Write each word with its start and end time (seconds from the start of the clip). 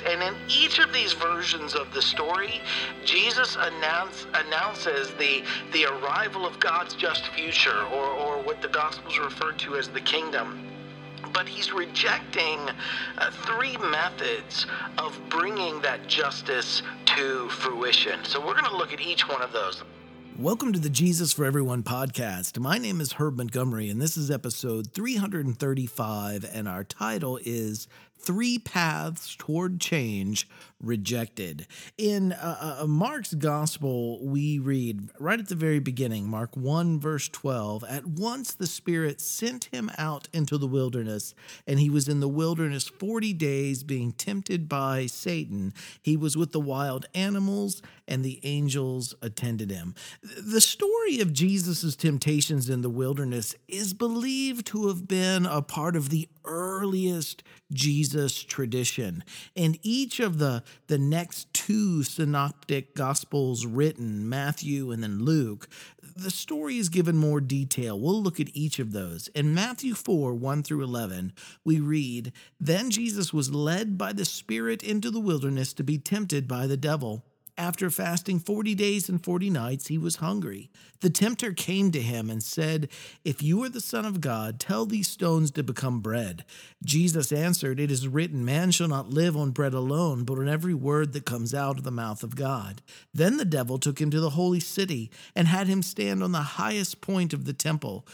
And 0.00 0.22
in 0.22 0.34
each 0.48 0.78
of 0.78 0.92
these 0.92 1.12
versions 1.12 1.74
of 1.74 1.92
the 1.92 2.00
story, 2.00 2.60
Jesus 3.04 3.56
announce, 3.58 4.26
announces 4.32 5.10
the, 5.14 5.42
the 5.72 5.84
arrival 5.84 6.46
of 6.46 6.58
God's 6.58 6.94
just 6.94 7.26
future, 7.28 7.82
or, 7.92 8.06
or 8.06 8.42
what 8.42 8.62
the 8.62 8.68
Gospels 8.68 9.18
refer 9.18 9.52
to 9.52 9.76
as 9.76 9.88
the 9.88 10.00
kingdom 10.00 10.68
but 11.32 11.48
he's 11.48 11.72
rejecting 11.72 12.58
uh, 13.16 13.30
three 13.30 13.76
methods 13.78 14.66
of 14.98 15.18
bringing 15.30 15.80
that 15.80 16.06
justice 16.06 16.82
to 17.06 17.48
fruition. 17.48 18.22
So 18.24 18.38
we're 18.38 18.52
going 18.52 18.70
to 18.70 18.76
look 18.76 18.92
at 18.92 19.00
each 19.00 19.26
one 19.26 19.40
of 19.40 19.50
those. 19.50 19.82
Welcome 20.38 20.72
to 20.72 20.78
the 20.78 20.88
Jesus 20.88 21.32
for 21.32 21.44
Everyone 21.44 21.82
podcast. 21.82 22.58
My 22.58 22.78
name 22.78 23.00
is 23.00 23.12
Herb 23.12 23.36
Montgomery, 23.36 23.90
and 23.90 24.00
this 24.00 24.16
is 24.16 24.30
episode 24.30 24.90
335, 24.92 26.50
and 26.52 26.66
our 26.66 26.84
title 26.84 27.38
is 27.44 27.86
Three 28.22 28.58
Paths 28.58 29.34
Toward 29.36 29.80
Change 29.80 30.48
Rejected. 30.82 31.68
In 31.96 32.32
uh, 32.32 32.78
uh, 32.80 32.86
Mark's 32.88 33.34
gospel, 33.34 34.18
we 34.26 34.58
read 34.58 35.10
right 35.20 35.38
at 35.38 35.48
the 35.48 35.54
very 35.54 35.78
beginning, 35.78 36.28
Mark 36.28 36.56
1, 36.56 36.98
verse 36.98 37.28
12, 37.28 37.84
At 37.88 38.04
once 38.04 38.52
the 38.52 38.66
Spirit 38.66 39.20
sent 39.20 39.66
him 39.66 39.92
out 39.96 40.28
into 40.32 40.58
the 40.58 40.66
wilderness, 40.66 41.36
and 41.68 41.78
he 41.78 41.88
was 41.88 42.08
in 42.08 42.18
the 42.18 42.28
wilderness 42.28 42.88
40 42.88 43.32
days 43.34 43.84
being 43.84 44.10
tempted 44.10 44.68
by 44.68 45.06
Satan. 45.06 45.72
He 46.02 46.16
was 46.16 46.36
with 46.36 46.50
the 46.50 46.60
wild 46.60 47.06
animals, 47.14 47.80
and 48.08 48.24
the 48.24 48.40
angels 48.42 49.14
attended 49.22 49.70
him. 49.70 49.94
The 50.22 50.60
story 50.60 51.20
of 51.20 51.32
Jesus' 51.32 51.94
temptations 51.94 52.68
in 52.68 52.82
the 52.82 52.90
wilderness 52.90 53.54
is 53.68 53.94
believed 53.94 54.66
to 54.66 54.88
have 54.88 55.06
been 55.06 55.46
a 55.46 55.62
part 55.62 55.94
of 55.94 56.10
the 56.10 56.28
earliest 56.44 57.42
Jesus 57.72 58.42
tradition. 58.42 59.24
And 59.56 59.78
each 59.82 60.20
of 60.20 60.38
the, 60.38 60.62
the 60.86 60.98
next 60.98 61.52
two 61.52 62.02
synoptic 62.02 62.94
gospels 62.94 63.66
written, 63.66 64.28
Matthew 64.28 64.90
and 64.90 65.02
then 65.02 65.24
Luke, 65.24 65.68
the 66.16 66.30
story 66.30 66.78
is 66.78 66.88
given 66.88 67.16
more 67.16 67.40
detail. 67.40 67.98
We'll 67.98 68.22
look 68.22 68.40
at 68.40 68.54
each 68.54 68.78
of 68.78 68.92
those. 68.92 69.28
In 69.28 69.54
Matthew 69.54 69.94
4 69.94 70.34
1 70.34 70.62
through 70.62 70.84
11, 70.84 71.32
we 71.64 71.80
read 71.80 72.32
Then 72.60 72.90
Jesus 72.90 73.32
was 73.32 73.54
led 73.54 73.96
by 73.96 74.12
the 74.12 74.24
Spirit 74.24 74.82
into 74.82 75.10
the 75.10 75.20
wilderness 75.20 75.72
to 75.74 75.84
be 75.84 75.98
tempted 75.98 76.46
by 76.46 76.66
the 76.66 76.76
devil. 76.76 77.24
After 77.62 77.90
fasting 77.90 78.40
40 78.40 78.74
days 78.74 79.08
and 79.08 79.22
40 79.22 79.48
nights, 79.48 79.86
he 79.86 79.96
was 79.96 80.16
hungry. 80.16 80.68
The 81.00 81.10
tempter 81.10 81.52
came 81.52 81.92
to 81.92 82.02
him 82.02 82.28
and 82.28 82.42
said, 82.42 82.88
If 83.24 83.40
you 83.40 83.62
are 83.62 83.68
the 83.68 83.80
Son 83.80 84.04
of 84.04 84.20
God, 84.20 84.58
tell 84.58 84.84
these 84.84 85.06
stones 85.06 85.52
to 85.52 85.62
become 85.62 86.00
bread. 86.00 86.44
Jesus 86.84 87.30
answered, 87.30 87.78
It 87.78 87.92
is 87.92 88.08
written, 88.08 88.44
Man 88.44 88.72
shall 88.72 88.88
not 88.88 89.10
live 89.10 89.36
on 89.36 89.52
bread 89.52 89.74
alone, 89.74 90.24
but 90.24 90.38
on 90.38 90.48
every 90.48 90.74
word 90.74 91.12
that 91.12 91.24
comes 91.24 91.54
out 91.54 91.78
of 91.78 91.84
the 91.84 91.92
mouth 91.92 92.24
of 92.24 92.34
God. 92.34 92.82
Then 93.14 93.36
the 93.36 93.44
devil 93.44 93.78
took 93.78 94.00
him 94.00 94.10
to 94.10 94.18
the 94.18 94.30
holy 94.30 94.58
city 94.58 95.08
and 95.36 95.46
had 95.46 95.68
him 95.68 95.82
stand 95.82 96.20
on 96.20 96.32
the 96.32 96.38
highest 96.40 97.00
point 97.00 97.32
of 97.32 97.44
the 97.44 97.52
temple. 97.52 98.04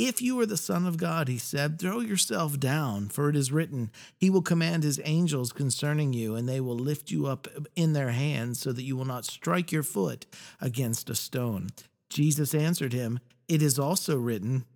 If 0.00 0.22
you 0.22 0.38
are 0.38 0.46
the 0.46 0.56
Son 0.56 0.86
of 0.86 0.96
God, 0.96 1.26
he 1.26 1.38
said, 1.38 1.80
throw 1.80 1.98
yourself 1.98 2.60
down, 2.60 3.08
for 3.08 3.28
it 3.28 3.34
is 3.34 3.50
written, 3.50 3.90
He 4.16 4.30
will 4.30 4.42
command 4.42 4.84
His 4.84 5.00
angels 5.04 5.52
concerning 5.52 6.12
you, 6.12 6.36
and 6.36 6.48
they 6.48 6.60
will 6.60 6.78
lift 6.78 7.10
you 7.10 7.26
up 7.26 7.48
in 7.74 7.94
their 7.94 8.10
hands, 8.10 8.60
so 8.60 8.70
that 8.70 8.84
you 8.84 8.96
will 8.96 9.04
not 9.04 9.24
strike 9.24 9.72
your 9.72 9.82
foot 9.82 10.24
against 10.60 11.10
a 11.10 11.16
stone. 11.16 11.70
Jesus 12.10 12.54
answered 12.54 12.92
him, 12.92 13.18
It 13.48 13.60
is 13.60 13.76
also 13.76 14.16
written, 14.16 14.66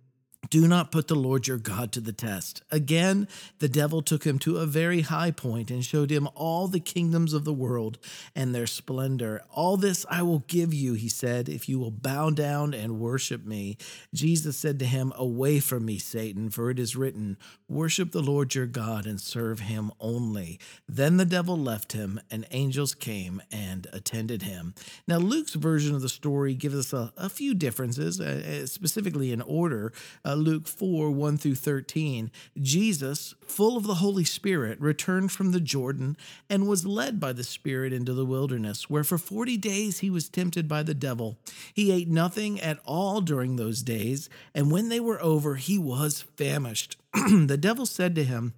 do 0.49 0.67
not 0.67 0.91
put 0.91 1.07
the 1.07 1.15
Lord 1.15 1.47
your 1.47 1.57
God 1.57 1.91
to 1.93 2.01
the 2.01 2.13
test. 2.13 2.61
Again, 2.71 3.27
the 3.59 3.69
devil 3.69 4.01
took 4.01 4.23
him 4.23 4.39
to 4.39 4.57
a 4.57 4.65
very 4.65 5.01
high 5.01 5.31
point 5.31 5.71
and 5.71 5.83
showed 5.83 6.11
him 6.11 6.27
all 6.35 6.67
the 6.67 6.79
kingdoms 6.79 7.33
of 7.33 7.45
the 7.45 7.53
world 7.53 7.97
and 8.35 8.53
their 8.53 8.67
splendor. 8.67 9.41
All 9.51 9.77
this 9.77 10.05
I 10.09 10.21
will 10.21 10.39
give 10.47 10.73
you, 10.73 10.93
he 10.93 11.09
said, 11.09 11.49
if 11.49 11.69
you 11.69 11.79
will 11.79 11.91
bow 11.91 12.29
down 12.29 12.73
and 12.73 12.99
worship 12.99 13.45
me. 13.45 13.77
Jesus 14.13 14.57
said 14.57 14.79
to 14.79 14.85
him, 14.85 15.13
Away 15.15 15.59
from 15.59 15.85
me, 15.85 15.97
Satan, 15.97 16.49
for 16.49 16.69
it 16.69 16.79
is 16.79 16.95
written, 16.95 17.37
Worship 17.73 18.11
the 18.11 18.21
Lord 18.21 18.53
your 18.53 18.65
God 18.65 19.05
and 19.05 19.21
serve 19.21 19.61
him 19.61 19.91
only. 19.99 20.59
Then 20.89 21.17
the 21.17 21.25
devil 21.25 21.57
left 21.57 21.93
him, 21.93 22.19
and 22.29 22.45
angels 22.51 22.93
came 22.93 23.41
and 23.49 23.87
attended 23.93 24.41
him. 24.41 24.75
Now, 25.07 25.17
Luke's 25.17 25.53
version 25.53 25.95
of 25.95 26.01
the 26.01 26.09
story 26.09 26.53
gives 26.53 26.75
us 26.75 26.91
a, 26.93 27.13
a 27.17 27.29
few 27.29 27.53
differences, 27.53 28.19
uh, 28.19 28.67
specifically 28.67 29.31
in 29.31 29.41
order. 29.41 29.93
Uh, 30.25 30.33
uh, 30.33 30.35
Luke 30.35 30.67
4 30.67 31.11
1 31.11 31.37
through 31.37 31.55
13, 31.55 32.31
Jesus, 32.59 33.35
full 33.45 33.77
of 33.77 33.85
the 33.85 33.95
Holy 33.95 34.23
Spirit, 34.23 34.81
returned 34.81 35.31
from 35.31 35.51
the 35.51 35.59
Jordan 35.59 36.17
and 36.49 36.67
was 36.67 36.87
led 36.87 37.19
by 37.19 37.33
the 37.33 37.43
Spirit 37.43 37.93
into 37.93 38.13
the 38.13 38.25
wilderness, 38.25 38.89
where 38.89 39.03
for 39.03 39.19
40 39.19 39.57
days 39.57 39.99
he 39.99 40.09
was 40.09 40.29
tempted 40.29 40.67
by 40.67 40.81
the 40.81 40.95
devil. 40.95 41.37
He 41.71 41.91
ate 41.91 42.07
nothing 42.07 42.59
at 42.59 42.79
all 42.83 43.21
during 43.21 43.55
those 43.55 43.83
days, 43.83 44.27
and 44.55 44.71
when 44.71 44.89
they 44.89 44.99
were 44.99 45.21
over, 45.21 45.55
he 45.55 45.77
was 45.77 46.25
famished. 46.35 46.97
the 47.47 47.57
devil 47.57 47.85
said 47.85 48.15
to 48.15 48.23
him, 48.23 48.53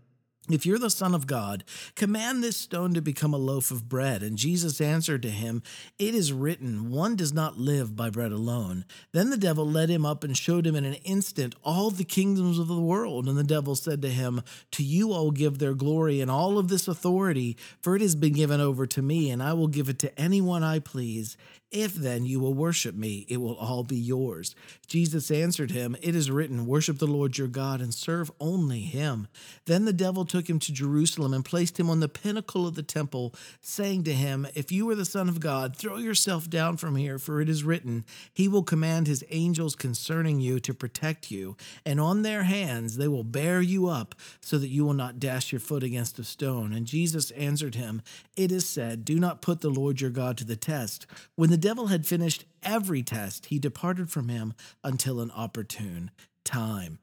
if 0.48 0.64
you're 0.64 0.78
the 0.78 0.92
Son 0.92 1.16
of 1.16 1.26
God, 1.26 1.64
command 1.96 2.44
this 2.44 2.56
stone 2.56 2.94
to 2.94 3.02
become 3.02 3.34
a 3.34 3.38
loaf 3.38 3.72
of 3.72 3.90
bread. 3.90 4.22
And 4.22 4.38
Jesus 4.38 4.80
answered 4.80 5.24
to 5.24 5.32
him, 5.32 5.64
It 5.98 6.14
is 6.14 6.32
written, 6.32 6.92
one 6.92 7.16
does 7.16 7.34
not 7.34 7.58
live 7.58 7.96
by 7.96 8.12
bread 8.12 8.32
alone. 8.32 8.86
Then 9.12 9.32
the 9.32 9.38
devil 9.38 9.68
led 9.68 9.90
him 9.90 10.06
up 10.06 10.24
and 10.24 10.38
showed 10.38 10.68
him 10.68 10.76
in 10.76 10.86
an 10.86 10.96
instant 11.06 11.56
all 11.64 11.90
the 11.90 12.04
kingdoms 12.04 12.60
of 12.60 12.68
the 12.68 12.80
world. 12.80 13.28
And 13.28 13.38
the 13.38 13.44
devil 13.44 13.76
said 13.76 14.04
to 14.04 14.10
him, 14.10 14.44
To 14.74 14.84
you 14.84 15.14
I 15.14 15.18
will 15.18 15.32
give 15.32 15.58
their 15.58 15.74
glory 15.74 16.22
and 16.22 16.30
all 16.30 16.60
of 16.60 16.68
this 16.68 16.88
authority, 16.88 17.58
for 17.82 17.96
it 17.96 18.04
has 18.04 18.16
been 18.16 18.34
given 18.34 18.62
over 18.62 18.86
to 18.86 19.02
me, 19.02 19.32
and 19.32 19.42
I 19.42 19.54
will 19.54 19.68
give 19.68 19.90
it 19.90 19.98
to 20.00 20.20
anyone 20.20 20.62
I 20.62 20.78
please. 20.78 21.38
If 21.72 21.96
then 21.96 22.26
you 22.26 22.40
will 22.40 22.54
worship 22.54 22.96
me, 22.96 23.26
it 23.28 23.38
will 23.38 23.56
all 23.56 23.84
be 23.84 23.98
yours. 23.98 24.56
Jesus 24.88 25.32
answered 25.32 25.72
him, 25.72 25.98
It 26.02 26.16
is 26.16 26.32
written, 26.32 26.66
Worship 26.66 27.00
the 27.00 27.08
Lord 27.08 27.38
your 27.38 27.48
God 27.48 27.82
and 27.82 27.94
serve 27.94 28.32
only 28.40 28.82
him. 28.82 29.28
Then 29.66 29.86
the 29.86 29.92
devil 29.92 30.26
took 30.26 30.50
him 30.50 30.60
to 30.60 30.72
Jerusalem 30.72 31.34
and 31.34 31.44
placed 31.44 31.80
him 31.80 31.90
on 31.90 32.00
the 32.00 32.08
pinnacle 32.08 32.68
of 32.68 32.76
the 32.76 32.84
temple, 32.84 33.34
saying 33.62 34.04
to 34.04 34.14
him, 34.14 34.48
If 34.54 34.72
you 34.72 34.90
are 34.90 34.96
the 34.96 35.06
Son 35.06 35.28
of 35.28 35.40
God, 35.40 35.76
throw 35.76 35.98
yourself 35.98 36.50
down 36.50 36.78
from 36.78 36.96
here, 36.96 37.18
for 37.18 37.42
it 37.42 37.50
is 37.50 37.64
written, 37.64 38.06
He 38.34 38.48
will 38.48 38.64
command 38.64 39.08
His 39.08 39.26
angels 39.32 39.76
concerning 39.76 40.40
you 40.40 40.60
to 40.62 40.74
protect 40.74 41.32
you, 41.32 41.58
and 41.86 42.00
on 42.00 42.22
their 42.22 42.44
hands 42.44 42.98
they 42.98 43.08
will 43.08 43.24
bear 43.24 43.62
you 43.62 43.88
up, 43.88 44.16
so 44.40 44.58
that 44.58 44.70
you 44.70 44.86
will 44.86 44.94
not 44.94 45.20
dash 45.20 45.52
your 45.52 45.60
foot 45.60 45.84
against 45.84 46.20
a 46.20 46.24
stone. 46.24 46.74
And 46.74 46.86
Jesus 46.86 47.32
answered 47.32 47.76
him, 47.76 48.02
It 48.38 48.52
is 48.52 48.70
said, 48.70 49.04
Do 49.04 49.20
not 49.20 49.42
put 49.42 49.62
the 49.62 49.70
Lord 49.70 50.00
your 50.00 50.12
God 50.12 50.38
to 50.38 50.46
the 50.46 50.56
test. 50.56 51.06
When 51.36 51.50
the 51.50 51.55
devil 51.58 51.88
had 51.88 52.06
finished 52.06 52.46
every 52.64 53.04
test, 53.04 53.48
he 53.48 53.60
departed 53.60 54.10
from 54.10 54.30
him 54.30 54.54
until 54.84 55.20
an 55.20 55.32
opportune 55.32 56.12
time. 56.46 57.00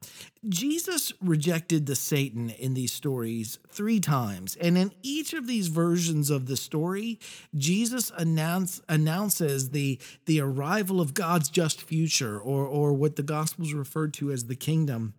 Jesus 0.49 1.13
rejected 1.21 1.85
the 1.85 1.95
Satan 1.95 2.49
in 2.49 2.73
these 2.73 2.91
stories 2.91 3.59
three 3.69 3.99
times. 3.99 4.55
And 4.55 4.77
in 4.77 4.93
each 5.03 5.33
of 5.33 5.45
these 5.45 5.67
versions 5.67 6.29
of 6.29 6.47
the 6.47 6.57
story, 6.57 7.19
Jesus 7.53 8.11
announce, 8.17 8.81
announces 8.89 9.69
the, 9.69 9.99
the 10.25 10.39
arrival 10.39 10.99
of 10.99 11.13
God's 11.13 11.49
just 11.49 11.81
future, 11.81 12.39
or, 12.39 12.65
or 12.65 12.93
what 12.93 13.17
the 13.17 13.23
Gospels 13.23 13.73
refer 13.73 14.07
to 14.07 14.31
as 14.31 14.45
the 14.45 14.55
kingdom. 14.55 15.13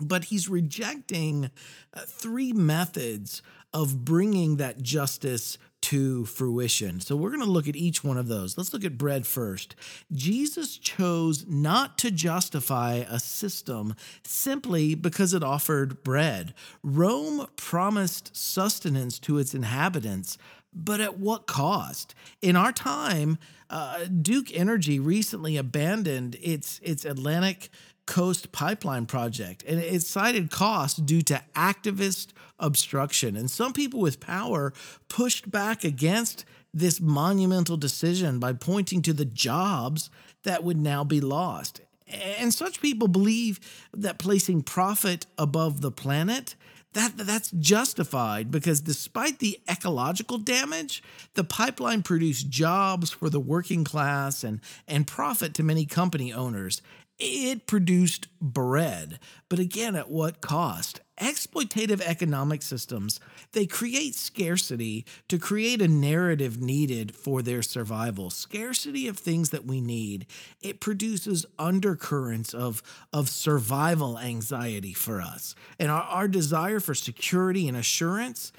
But 0.00 0.24
he's 0.24 0.48
rejecting 0.48 1.50
uh, 1.94 2.00
three 2.06 2.52
methods 2.52 3.42
of 3.72 4.04
bringing 4.04 4.56
that 4.56 4.82
justice 4.82 5.58
to 5.84 6.24
fruition. 6.24 6.98
So 6.98 7.14
we're 7.14 7.28
going 7.28 7.40
to 7.40 7.46
look 7.46 7.68
at 7.68 7.76
each 7.76 8.02
one 8.02 8.16
of 8.16 8.26
those. 8.26 8.56
Let's 8.56 8.72
look 8.72 8.84
at 8.84 8.96
bread 8.96 9.26
first. 9.26 9.76
Jesus 10.10 10.78
chose 10.78 11.44
not 11.46 11.98
to 11.98 12.10
justify 12.10 13.04
a 13.06 13.18
system 13.18 13.94
simply 14.22 14.94
because 14.94 15.34
it 15.34 15.44
offered 15.44 16.02
bread. 16.02 16.54
Rome 16.82 17.46
promised 17.56 18.34
sustenance 18.34 19.18
to 19.20 19.36
its 19.36 19.52
inhabitants, 19.54 20.38
but 20.72 21.02
at 21.02 21.18
what 21.18 21.46
cost? 21.46 22.14
In 22.40 22.56
our 22.56 22.72
time, 22.72 23.36
uh, 23.68 24.06
Duke 24.06 24.56
Energy 24.56 24.98
recently 24.98 25.58
abandoned 25.58 26.36
its 26.40 26.80
its 26.82 27.04
Atlantic 27.04 27.68
Coast 28.06 28.52
Pipeline 28.52 29.06
Project, 29.06 29.64
and 29.66 29.80
it 29.80 30.02
cited 30.02 30.50
costs 30.50 30.98
due 30.98 31.22
to 31.22 31.42
activist 31.54 32.28
obstruction. 32.58 33.36
And 33.36 33.50
some 33.50 33.72
people 33.72 34.00
with 34.00 34.20
power 34.20 34.72
pushed 35.08 35.50
back 35.50 35.84
against 35.84 36.44
this 36.72 37.00
monumental 37.00 37.76
decision 37.76 38.38
by 38.38 38.52
pointing 38.52 39.00
to 39.02 39.12
the 39.12 39.24
jobs 39.24 40.10
that 40.42 40.64
would 40.64 40.78
now 40.78 41.04
be 41.04 41.20
lost. 41.20 41.80
And 42.06 42.52
such 42.52 42.82
people 42.82 43.08
believe 43.08 43.60
that 43.94 44.18
placing 44.18 44.62
profit 44.62 45.26
above 45.38 45.80
the 45.80 45.90
planet 45.90 46.54
that 46.94 47.16
that's 47.16 47.50
justified 47.50 48.50
because 48.50 48.80
despite 48.80 49.40
the 49.40 49.60
ecological 49.68 50.38
damage, 50.38 51.02
the 51.34 51.44
pipeline 51.44 52.02
produced 52.02 52.48
jobs 52.48 53.10
for 53.10 53.28
the 53.28 53.40
working 53.40 53.84
class 53.84 54.44
and, 54.44 54.60
and 54.86 55.06
profit 55.06 55.54
to 55.54 55.62
many 55.62 55.86
company 55.86 56.32
owners. 56.32 56.80
It 57.18 57.66
produced 57.66 58.28
bread, 58.40 59.20
but 59.48 59.58
again, 59.58 59.94
at 59.94 60.10
what 60.10 60.40
cost? 60.40 61.00
exploitative 61.18 62.00
economic 62.00 62.60
systems 62.60 63.20
they 63.52 63.66
create 63.66 64.16
scarcity 64.16 65.06
to 65.28 65.38
create 65.38 65.80
a 65.80 65.86
narrative 65.86 66.60
needed 66.60 67.14
for 67.14 67.40
their 67.40 67.62
survival 67.62 68.30
scarcity 68.30 69.06
of 69.06 69.16
things 69.16 69.50
that 69.50 69.64
we 69.64 69.80
need 69.80 70.26
it 70.60 70.80
produces 70.80 71.46
undercurrents 71.56 72.52
of 72.52 72.82
of 73.12 73.28
survival 73.28 74.18
anxiety 74.18 74.92
for 74.92 75.20
us 75.20 75.54
and 75.78 75.88
our, 75.88 76.02
our 76.02 76.26
desire 76.26 76.80
for 76.80 76.94
security 76.94 77.68
and 77.68 77.76
assurance 77.76 78.50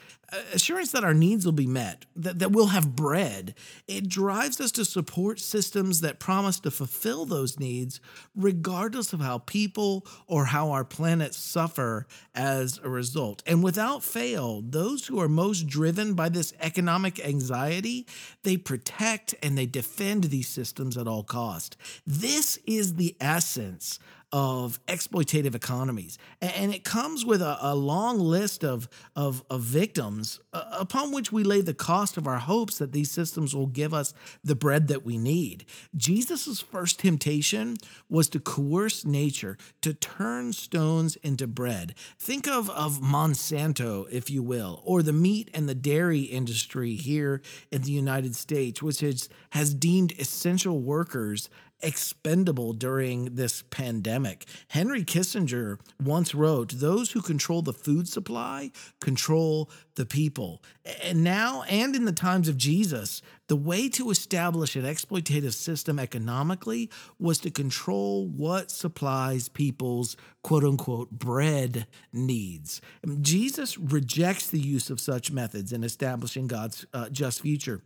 assurance 0.53 0.91
that 0.91 1.03
our 1.03 1.13
needs 1.13 1.45
will 1.45 1.51
be 1.51 1.67
met, 1.67 2.05
that, 2.15 2.39
that 2.39 2.51
we'll 2.51 2.67
have 2.67 2.95
bread. 2.95 3.53
It 3.87 4.09
drives 4.09 4.59
us 4.61 4.71
to 4.73 4.85
support 4.85 5.39
systems 5.39 6.01
that 6.01 6.19
promise 6.19 6.59
to 6.61 6.71
fulfill 6.71 7.25
those 7.25 7.59
needs, 7.59 7.99
regardless 8.35 9.13
of 9.13 9.21
how 9.21 9.39
people 9.39 10.05
or 10.27 10.45
how 10.45 10.71
our 10.71 10.83
planet 10.83 11.33
suffer 11.33 12.07
as 12.33 12.79
a 12.83 12.89
result. 12.89 13.43
And 13.45 13.63
without 13.63 14.03
fail, 14.03 14.61
those 14.61 15.07
who 15.07 15.19
are 15.19 15.29
most 15.29 15.67
driven 15.67 16.13
by 16.13 16.29
this 16.29 16.53
economic 16.59 17.23
anxiety, 17.25 18.07
they 18.43 18.57
protect 18.57 19.35
and 19.43 19.57
they 19.57 19.65
defend 19.65 20.25
these 20.25 20.47
systems 20.47 20.97
at 20.97 21.07
all 21.07 21.23
cost. 21.23 21.77
This 22.05 22.57
is 22.65 22.95
the 22.95 23.15
essence 23.19 23.99
of 24.35 24.85
exploitative 24.87 25.55
economies. 25.55 26.17
And 26.41 26.73
it 26.73 26.83
comes 26.83 27.25
with 27.25 27.41
a, 27.41 27.57
a 27.61 27.73
long 27.73 28.19
list 28.19 28.65
of, 28.65 28.89
of, 29.15 29.41
of 29.49 29.61
victims 29.61 30.41
uh, 30.51 30.63
upon 30.73 31.13
which 31.13 31.31
we 31.31 31.45
lay 31.45 31.61
the 31.61 31.73
cost 31.73 32.17
of 32.17 32.27
our 32.27 32.39
hopes 32.39 32.77
that 32.79 32.91
these 32.91 33.09
systems 33.09 33.55
will 33.55 33.67
give 33.67 33.93
us 33.93 34.13
the 34.43 34.53
bread 34.53 34.89
that 34.89 35.05
we 35.05 35.17
need. 35.17 35.63
Jesus' 35.95 36.59
first 36.59 36.99
temptation 36.99 37.77
was 38.09 38.27
to 38.27 38.41
coerce 38.41 39.05
nature, 39.05 39.57
to 39.79 39.93
turn 39.93 40.51
stones 40.51 41.15
into 41.23 41.47
bread. 41.47 41.95
Think 42.19 42.45
of, 42.45 42.69
of 42.71 42.99
Monsanto, 42.99 44.05
if 44.11 44.29
you 44.29 44.43
will, 44.43 44.81
or 44.83 45.01
the 45.01 45.13
meat 45.13 45.49
and 45.53 45.69
the 45.69 45.73
dairy 45.73 46.23
industry 46.23 46.95
here 46.95 47.41
in 47.71 47.83
the 47.83 47.91
United 47.91 48.35
States, 48.35 48.83
which 48.83 48.99
has, 48.99 49.29
has 49.51 49.73
deemed 49.73 50.11
essential 50.19 50.81
workers 50.81 51.49
expendable 51.81 52.73
during 52.73 53.35
this 53.35 53.61
pandemic. 53.63 54.45
Henry 54.69 55.03
Kissinger 55.03 55.79
once 56.03 56.33
wrote, 56.33 56.73
Those 56.75 57.11
who 57.11 57.21
control 57.21 57.61
the 57.61 57.73
food 57.73 58.07
supply 58.07 58.71
control 58.99 59.69
the 59.95 60.05
people. 60.05 60.61
And 61.03 61.23
now, 61.23 61.63
and 61.63 61.95
in 61.95 62.05
the 62.05 62.11
times 62.11 62.47
of 62.47 62.57
Jesus, 62.57 63.21
the 63.47 63.55
way 63.55 63.89
to 63.89 64.09
establish 64.09 64.75
an 64.75 64.83
exploitative 64.83 65.53
system 65.53 65.99
economically 65.99 66.89
was 67.19 67.39
to 67.39 67.51
control 67.51 68.27
what 68.27 68.71
supplies 68.71 69.49
people's 69.49 70.17
quote 70.43 70.63
unquote 70.63 71.11
bread 71.11 71.87
needs. 72.11 72.81
Jesus 73.21 73.77
rejects 73.77 74.47
the 74.47 74.59
use 74.59 74.89
of 74.89 74.99
such 74.99 75.31
methods 75.31 75.71
in 75.71 75.83
establishing 75.83 76.47
God's 76.47 76.85
uh, 76.93 77.09
just 77.09 77.41
future. 77.41 77.81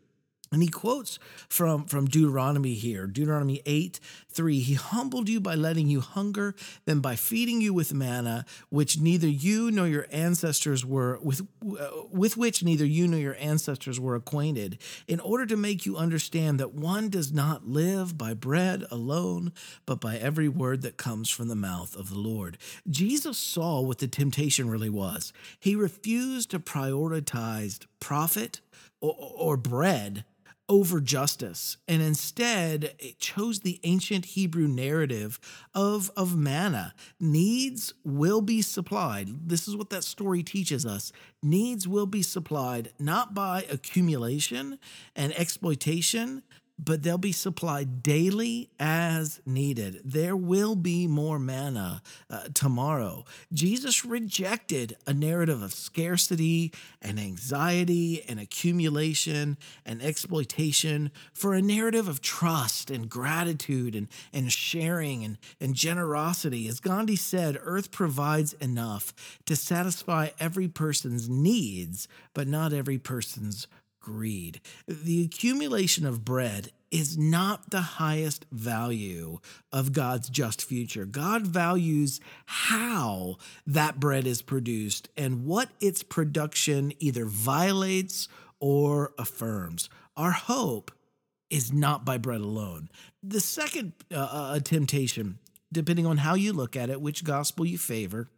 And 0.52 0.64
he 0.64 0.70
quotes 0.70 1.20
from, 1.48 1.86
from 1.86 2.06
Deuteronomy 2.06 2.74
here, 2.74 3.06
Deuteronomy 3.06 3.62
8 3.66 4.00
3. 4.32 4.60
He 4.60 4.74
humbled 4.74 5.30
you 5.30 5.40
by 5.40 5.56
letting 5.56 5.88
you 5.88 6.02
hunger, 6.02 6.56
then 6.86 7.02
by 7.02 7.16
feeding 7.16 7.62
you 7.62 7.74
with 7.74 7.94
manna, 7.94 8.46
which 8.70 9.00
neither 9.00 9.28
you 9.28 9.70
nor 9.70 9.88
your 9.88 10.08
ancestors 10.12 10.84
were, 10.84 11.20
with, 11.22 11.42
uh, 11.64 11.90
with 12.12 12.36
which 12.36 12.64
neither 12.64 12.86
you 12.86 13.08
nor 13.08 13.20
your 13.20 13.36
ancestors 13.40 14.00
were 14.00 14.16
acquainted, 14.16 14.80
in 15.08 15.20
order 15.20 15.46
to 15.46 15.58
make 15.58 15.86
you 15.86 15.98
understand 15.98 16.60
that 16.60 16.74
one 16.74 17.10
does 17.10 17.32
not 17.32 17.68
live 17.68 18.18
by 18.18 18.34
bread 18.34 18.86
alone, 18.90 19.52
but 19.86 20.02
by 20.02 20.18
every 20.18 20.50
word 20.50 20.82
that 20.82 20.98
comes 20.98 21.30
from 21.30 21.48
the 21.48 21.56
mouth 21.56 21.96
of 21.96 22.10
the 22.10 22.18
Lord. 22.20 22.58
Jesus 22.90 23.38
saw 23.38 23.82
what 23.82 24.00
the 24.00 24.08
temptation 24.08 24.70
really 24.70 24.90
was. 24.90 25.32
He 25.60 25.76
refused 25.76 26.50
to 26.52 26.60
prioritize 26.60 27.86
profit 28.00 28.62
or, 29.02 29.16
or 29.18 29.58
bread 29.58 30.24
over 30.70 31.02
justice 31.02 31.78
and 31.88 32.02
instead 32.02 32.94
chose 33.18 33.60
the 33.60 33.80
ancient 33.84 34.24
Hebrew 34.24 34.68
narrative 34.68 35.40
of, 35.74 36.12
of 36.16 36.38
manna. 36.38 36.94
Needs 37.20 37.94
will 38.06 38.42
be 38.42 38.62
supplied. 38.62 39.50
This 39.50 39.68
is 39.68 39.76
what 39.76 39.90
that 39.90 40.04
story 40.04 40.44
teaches 40.44 40.86
us. 40.86 41.12
Needs 41.42 41.88
will 41.88 42.06
be 42.06 42.22
supplied 42.22 42.92
not 43.00 43.34
by 43.34 43.66
accumulation 43.72 44.78
and 45.16 45.34
exploitation, 45.34 46.44
but 46.84 47.04
they'll 47.04 47.18
be 47.18 47.34
supplied 47.34 48.02
daily 48.02 48.70
as 48.80 49.42
needed. 49.46 50.02
There 50.06 50.36
will 50.36 50.76
be 50.76 51.08
more 51.08 51.38
manna 51.38 52.02
uh, 52.30 52.48
tomorrow. 52.54 53.26
Jesus 53.52 54.06
rejected 54.06 54.96
a 55.06 55.14
narrative 55.14 55.62
of 55.62 55.74
scarcity 55.74 56.72
and 57.02 57.20
anxiety 57.20 58.24
and 58.28 58.40
accumulation 58.40 59.58
and 59.86 60.02
exploitation 60.02 61.12
for 61.34 61.54
a 61.54 61.62
narrative 61.62 62.08
of 62.08 62.22
trust 62.22 62.90
and 62.90 63.10
gratitude 63.10 63.94
and, 63.96 64.08
and 64.34 64.52
sharing 64.52 65.24
and, 65.26 65.38
and 65.60 65.76
generosity. 65.76 66.68
As 66.68 66.80
Gandhi 66.80 67.18
said, 67.18 67.58
earth 67.62 67.92
provides 67.92 68.54
enough 68.54 69.14
to 69.46 69.56
satisfy 69.56 70.30
every 70.40 70.70
person's 70.70 71.28
needs, 71.28 72.08
but 72.34 72.48
not 72.48 72.72
every 72.72 72.98
person's 72.98 73.68
greed. 74.00 74.62
The 74.88 75.24
accumulation 75.24 76.06
of 76.06 76.26
bread 76.26 76.72
is 76.92 77.18
not 77.18 77.70
the 77.70 77.82
highest 77.82 78.46
value 78.52 79.40
of 79.72 79.94
God's 79.94 80.30
just 80.30 80.64
future. 80.64 81.06
God 81.06 81.46
values 81.46 82.20
how 82.46 83.38
that 83.68 84.00
bread 84.00 84.26
is 84.26 84.42
produced 84.42 85.10
and 85.16 85.46
what 85.46 85.70
its 85.80 86.04
production 86.04 86.94
either 87.00 87.26
violates 87.26 88.28
or 88.60 89.14
affirms. 89.18 89.90
Our 90.18 90.32
hope 90.32 90.92
is 91.50 91.72
not 91.72 92.06
by 92.06 92.18
bread 92.18 92.42
alone. 92.42 92.90
The 93.24 93.40
second 93.40 93.94
uh, 94.12 94.30
uh 94.32 94.60
temptation, 94.60 95.40
depending 95.72 96.06
on 96.06 96.18
how 96.18 96.36
you 96.36 96.54
look 96.54 96.76
at 96.76 96.90
it, 96.90 97.02
which 97.02 97.24
gospel 97.24 97.66
you 97.66 97.78
favor, 97.78 98.30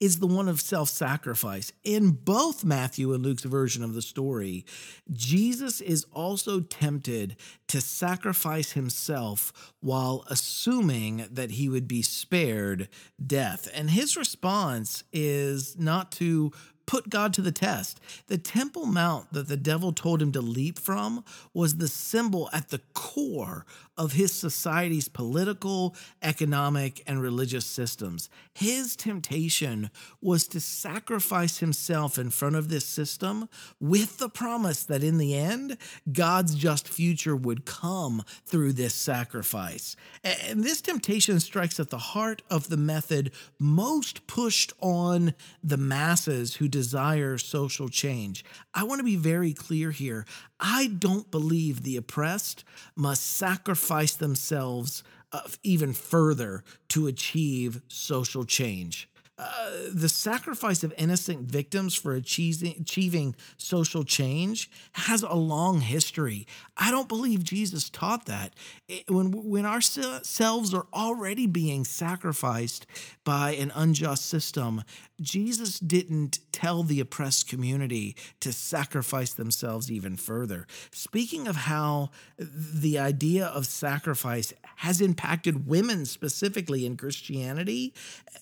is 0.00 0.18
the 0.18 0.26
one 0.26 0.48
of 0.48 0.60
self 0.60 0.88
sacrifice. 0.88 1.72
In 1.82 2.12
both 2.12 2.64
Matthew 2.64 3.12
and 3.12 3.24
Luke's 3.24 3.44
version 3.44 3.82
of 3.82 3.94
the 3.94 4.02
story, 4.02 4.64
Jesus 5.12 5.80
is 5.80 6.06
also 6.12 6.60
tempted 6.60 7.36
to 7.68 7.80
sacrifice 7.80 8.72
himself 8.72 9.72
while 9.80 10.24
assuming 10.28 11.26
that 11.30 11.52
he 11.52 11.68
would 11.68 11.88
be 11.88 12.02
spared 12.02 12.88
death. 13.24 13.68
And 13.74 13.90
his 13.90 14.16
response 14.16 15.04
is 15.12 15.76
not 15.78 16.12
to 16.12 16.52
put 16.86 17.10
God 17.10 17.32
to 17.34 17.42
the 17.42 17.52
test. 17.52 18.00
The 18.26 18.38
Temple 18.38 18.86
Mount 18.86 19.32
that 19.32 19.48
the 19.48 19.56
devil 19.56 19.92
told 19.92 20.20
him 20.20 20.32
to 20.32 20.40
leap 20.40 20.78
from 20.78 21.24
was 21.52 21.76
the 21.76 21.88
symbol 21.88 22.48
at 22.52 22.68
the 22.68 22.80
core 22.92 23.64
of 23.96 24.12
his 24.12 24.32
society's 24.32 25.08
political, 25.08 25.94
economic, 26.22 27.02
and 27.06 27.22
religious 27.22 27.64
systems. 27.64 28.28
His 28.52 28.96
temptation 28.96 29.90
was 30.20 30.48
to 30.48 30.60
sacrifice 30.60 31.58
himself 31.58 32.18
in 32.18 32.30
front 32.30 32.56
of 32.56 32.68
this 32.68 32.84
system 32.84 33.48
with 33.80 34.18
the 34.18 34.28
promise 34.28 34.82
that 34.84 35.04
in 35.04 35.18
the 35.18 35.34
end, 35.34 35.76
God's 36.12 36.54
just 36.54 36.88
future 36.88 37.36
would 37.36 37.64
come 37.64 38.24
through 38.44 38.72
this 38.72 38.94
sacrifice. 38.94 39.96
And 40.24 40.64
this 40.64 40.80
temptation 40.80 41.38
strikes 41.38 41.78
at 41.78 41.90
the 41.90 41.98
heart 41.98 42.42
of 42.50 42.68
the 42.68 42.76
method 42.76 43.30
most 43.60 44.26
pushed 44.26 44.72
on 44.80 45.34
the 45.62 45.76
masses 45.76 46.56
who 46.56 46.68
desire 46.74 47.38
social 47.38 47.88
change. 47.88 48.44
I 48.74 48.82
want 48.82 48.98
to 48.98 49.04
be 49.04 49.16
very 49.16 49.52
clear 49.52 49.92
here. 49.92 50.26
I 50.58 50.88
don't 50.88 51.30
believe 51.30 51.82
the 51.82 51.96
oppressed 51.96 52.64
must 52.96 53.22
sacrifice 53.22 54.16
themselves 54.16 55.04
uh, 55.30 55.42
even 55.62 55.92
further 55.92 56.64
to 56.88 57.06
achieve 57.06 57.80
social 57.86 58.44
change. 58.44 59.08
Uh, 59.36 59.70
the 59.92 60.08
sacrifice 60.08 60.84
of 60.84 60.94
innocent 60.96 61.40
victims 61.40 61.92
for 61.96 62.14
achieving, 62.14 62.76
achieving 62.80 63.34
social 63.56 64.04
change 64.04 64.70
has 64.92 65.24
a 65.24 65.34
long 65.34 65.80
history. 65.80 66.46
I 66.76 66.92
don't 66.92 67.08
believe 67.08 67.42
Jesus 67.42 67.90
taught 67.90 68.26
that. 68.26 68.54
It, 68.86 69.10
when, 69.10 69.32
when 69.32 69.66
ourselves 69.66 70.72
are 70.72 70.86
already 70.94 71.48
being 71.48 71.84
sacrificed 71.84 72.86
by 73.24 73.54
an 73.54 73.72
unjust 73.74 74.26
system, 74.26 74.84
Jesus 75.20 75.78
didn't 75.78 76.40
tell 76.50 76.82
the 76.82 76.98
oppressed 76.98 77.48
community 77.48 78.16
to 78.40 78.52
sacrifice 78.52 79.32
themselves 79.32 79.90
even 79.90 80.16
further. 80.16 80.66
Speaking 80.90 81.46
of 81.46 81.56
how 81.56 82.10
the 82.36 82.98
idea 82.98 83.46
of 83.46 83.66
sacrifice 83.66 84.52
has 84.76 85.00
impacted 85.00 85.68
women 85.68 86.04
specifically 86.04 86.84
in 86.84 86.96
Christianity, 86.96 87.94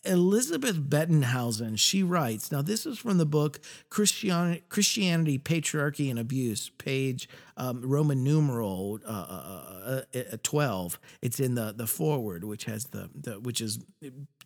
Elizabeth 0.05 0.77
Bettenhausen, 0.77 1.79
she 1.79 2.03
writes, 2.03 2.51
now 2.51 2.63
this 2.63 2.87
is 2.87 2.99
from 2.99 3.19
the 3.19 3.27
book 3.27 3.61
Christianity, 3.91 4.63
Christianity 4.69 5.39
Patriarchy, 5.39 6.11
and 6.11 6.19
Abuse, 6.19 6.71
page 6.79 7.29
um, 7.57 7.83
Roman 7.83 8.25
numeral 8.25 8.99
uh, 9.07 9.09
uh, 9.09 10.03
uh, 10.15 10.19
uh 10.33 10.37
12. 10.43 10.99
It's 11.21 11.39
in 11.39 11.55
the, 11.55 11.73
the 11.77 11.87
foreword, 11.87 12.45
which 12.45 12.65
has 12.65 12.87
the, 12.87 13.11
the 13.15 13.39
which 13.41 13.61
is 13.61 13.79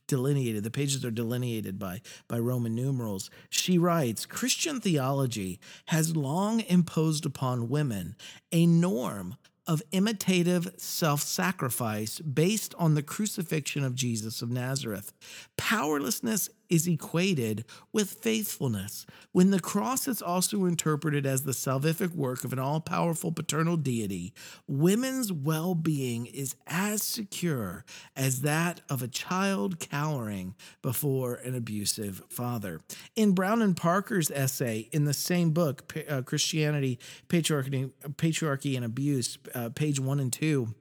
delineated. 0.06 0.64
The 0.64 0.70
pages 0.70 1.04
are 1.04 1.10
delineated 1.10 1.78
by, 1.78 2.00
by 2.28 2.38
Roman 2.38 2.74
numerals. 2.74 3.30
She 3.50 3.78
writes 3.78 4.26
Christian 4.26 4.80
theology 4.80 5.60
has 5.86 6.16
long 6.16 6.60
imposed 6.60 7.26
upon 7.26 7.68
women 7.68 8.16
a 8.52 8.66
norm 8.66 9.36
of 9.66 9.82
imitative 9.92 10.72
self 10.76 11.20
sacrifice 11.20 12.20
based 12.20 12.74
on 12.78 12.94
the 12.94 13.02
crucifixion 13.02 13.84
of 13.84 13.94
Jesus 13.94 14.42
of 14.42 14.50
Nazareth. 14.50 15.12
Powerlessness 15.56 16.48
is 16.68 16.86
equated 16.86 17.64
with 17.92 18.10
faithfulness. 18.10 19.06
When 19.32 19.50
the 19.50 19.60
cross 19.60 20.08
is 20.08 20.22
also 20.22 20.64
interpreted 20.64 21.26
as 21.26 21.42
the 21.42 21.52
salvific 21.52 22.14
work 22.14 22.44
of 22.44 22.52
an 22.52 22.58
all 22.58 22.80
powerful 22.80 23.32
paternal 23.32 23.76
deity, 23.76 24.32
women's 24.66 25.32
well 25.32 25.74
being 25.74 26.26
is 26.26 26.56
as 26.66 27.02
secure 27.02 27.84
as 28.16 28.40
that 28.42 28.80
of 28.88 29.02
a 29.02 29.08
child 29.08 29.78
cowering 29.78 30.54
before 30.82 31.34
an 31.36 31.54
abusive 31.54 32.22
father. 32.28 32.80
In 33.14 33.32
Brown 33.32 33.62
and 33.62 33.76
Parker's 33.76 34.30
essay 34.30 34.88
in 34.92 35.04
the 35.04 35.14
same 35.14 35.50
book, 35.50 35.92
uh, 36.08 36.22
Christianity, 36.22 36.98
Patriarchy, 37.28 37.90
Patriarchy 38.16 38.76
and 38.76 38.84
Abuse, 38.84 39.38
uh, 39.54 39.70
page 39.70 40.00
one 40.00 40.20
and 40.20 40.32
two, 40.32 40.74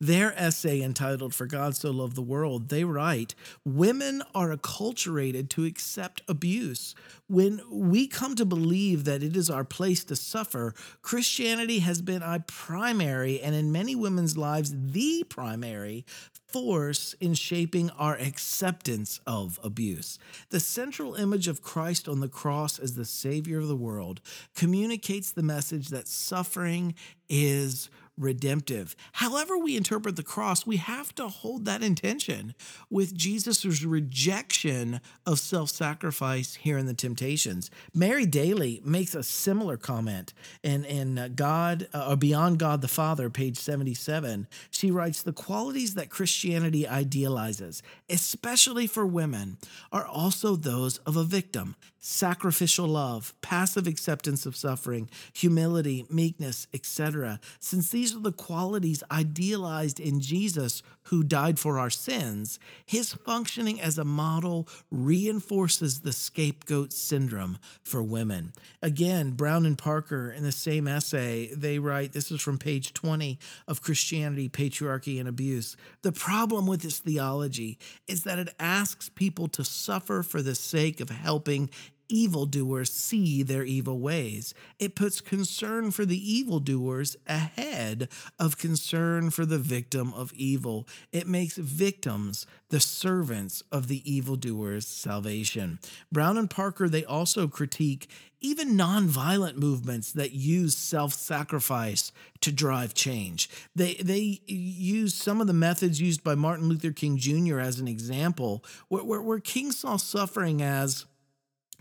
their 0.00 0.32
essay 0.38 0.80
entitled 0.80 1.34
For 1.34 1.46
God 1.46 1.76
So 1.76 1.90
Loved 1.90 2.16
the 2.16 2.22
World, 2.22 2.68
they 2.68 2.84
write 2.84 3.34
Women 3.64 4.22
are 4.34 4.54
acculturated 4.54 5.48
to 5.50 5.64
accept 5.64 6.22
abuse. 6.28 6.94
When 7.28 7.60
we 7.70 8.06
come 8.06 8.34
to 8.36 8.44
believe 8.44 9.04
that 9.04 9.22
it 9.22 9.36
is 9.36 9.50
our 9.50 9.64
place 9.64 10.04
to 10.04 10.16
suffer, 10.16 10.74
Christianity 11.02 11.80
has 11.80 12.00
been 12.00 12.22
a 12.22 12.40
primary 12.46 13.40
and 13.40 13.54
in 13.54 13.72
many 13.72 13.94
women's 13.94 14.36
lives, 14.36 14.74
the 14.74 15.24
primary 15.28 16.04
force 16.48 17.14
in 17.20 17.34
shaping 17.34 17.90
our 17.90 18.16
acceptance 18.16 19.20
of 19.26 19.60
abuse. 19.62 20.18
The 20.50 20.60
central 20.60 21.14
image 21.14 21.48
of 21.48 21.62
Christ 21.62 22.08
on 22.08 22.20
the 22.20 22.28
cross 22.28 22.78
as 22.78 22.94
the 22.94 23.04
Savior 23.04 23.58
of 23.58 23.68
the 23.68 23.76
world 23.76 24.20
communicates 24.56 25.30
the 25.30 25.42
message 25.42 25.88
that 25.88 26.08
suffering 26.08 26.94
is 27.28 27.90
redemptive. 28.18 28.96
However, 29.12 29.56
we 29.56 29.76
interpret 29.76 30.16
the 30.16 30.22
cross, 30.22 30.66
we 30.66 30.76
have 30.76 31.14
to 31.14 31.28
hold 31.28 31.64
that 31.64 31.82
intention 31.82 32.54
with 32.90 33.14
Jesus' 33.14 33.84
rejection 33.84 35.00
of 35.26 35.38
self 35.38 35.70
sacrifice 35.70 36.54
here 36.54 36.78
in 36.78 36.86
the 36.86 36.94
Temptations. 36.94 37.70
Mary 37.94 38.26
Daly 38.26 38.80
makes 38.84 39.14
a 39.14 39.22
similar 39.22 39.76
comment 39.76 40.34
in, 40.62 40.84
in 40.84 41.18
uh, 41.18 41.28
God 41.34 41.88
uh, 41.94 42.08
or 42.10 42.16
Beyond 42.16 42.58
God 42.58 42.82
the 42.82 42.88
Father, 42.88 43.30
page 43.30 43.58
77. 43.58 44.46
She 44.70 44.90
writes 44.90 45.22
The 45.22 45.32
qualities 45.32 45.94
that 45.94 46.10
Christianity 46.10 46.86
idealizes, 46.86 47.82
especially 48.10 48.86
for 48.86 49.06
women, 49.06 49.58
are 49.92 50.06
also 50.06 50.56
those 50.56 50.98
of 50.98 51.16
a 51.16 51.24
victim 51.24 51.76
sacrificial 52.08 52.86
love, 52.86 53.34
passive 53.42 53.86
acceptance 53.86 54.46
of 54.46 54.56
suffering, 54.56 55.10
humility, 55.34 56.06
meekness, 56.08 56.66
etc. 56.72 57.38
Since 57.60 57.90
these 57.90 58.16
are 58.16 58.20
the 58.20 58.32
qualities 58.32 59.02
idealized 59.10 60.00
in 60.00 60.20
Jesus 60.20 60.82
who 61.08 61.22
died 61.22 61.58
for 61.58 61.78
our 61.78 61.90
sins, 61.90 62.58
his 62.86 63.12
functioning 63.12 63.78
as 63.78 63.98
a 63.98 64.04
model 64.04 64.66
reinforces 64.90 66.00
the 66.00 66.12
scapegoat 66.12 66.94
syndrome 66.94 67.58
for 67.82 68.02
women. 68.02 68.52
Again, 68.82 69.32
Brown 69.32 69.66
and 69.66 69.76
Parker 69.76 70.30
in 70.30 70.42
the 70.42 70.52
same 70.52 70.88
essay, 70.88 71.50
they 71.54 71.78
write 71.78 72.12
this 72.12 72.30
is 72.30 72.40
from 72.40 72.58
page 72.58 72.94
20 72.94 73.38
of 73.66 73.82
Christianity, 73.82 74.48
Patriarchy, 74.48 75.20
and 75.20 75.28
Abuse. 75.28 75.76
The 76.02 76.12
problem 76.12 76.66
with 76.66 76.80
this 76.80 77.00
theology 77.00 77.78
is 78.06 78.24
that 78.24 78.38
it 78.38 78.54
asks 78.58 79.10
people 79.10 79.48
to 79.48 79.64
suffer 79.64 80.22
for 80.22 80.40
the 80.40 80.54
sake 80.54 81.00
of 81.00 81.10
helping 81.10 81.68
evildoers 82.08 82.92
see 82.92 83.42
their 83.42 83.64
evil 83.64 83.98
ways. 83.98 84.54
It 84.78 84.94
puts 84.94 85.20
concern 85.20 85.90
for 85.90 86.04
the 86.04 86.32
evildoers 86.32 87.16
ahead 87.26 88.08
of 88.38 88.58
concern 88.58 89.30
for 89.30 89.44
the 89.44 89.58
victim 89.58 90.12
of 90.14 90.32
evil. 90.32 90.86
It 91.12 91.26
makes 91.26 91.56
victims 91.56 92.46
the 92.70 92.80
servants 92.80 93.62
of 93.72 93.88
the 93.88 94.02
evildoers' 94.10 94.86
salvation. 94.86 95.78
Brown 96.12 96.36
and 96.36 96.50
Parker, 96.50 96.88
they 96.88 97.04
also 97.04 97.48
critique 97.48 98.08
even 98.40 98.76
nonviolent 98.76 99.56
movements 99.56 100.12
that 100.12 100.32
use 100.32 100.76
self-sacrifice 100.76 102.12
to 102.40 102.52
drive 102.52 102.94
change. 102.94 103.50
They 103.74 103.94
they 103.94 104.40
use 104.46 105.14
some 105.14 105.40
of 105.40 105.46
the 105.46 105.52
methods 105.52 106.00
used 106.00 106.22
by 106.22 106.34
Martin 106.36 106.68
Luther 106.68 106.92
King 106.92 107.16
Jr. 107.16 107.58
as 107.58 107.80
an 107.80 107.88
example, 107.88 108.64
where, 108.88 109.02
where, 109.02 109.22
where 109.22 109.40
King 109.40 109.72
saw 109.72 109.96
suffering 109.96 110.62
as 110.62 111.06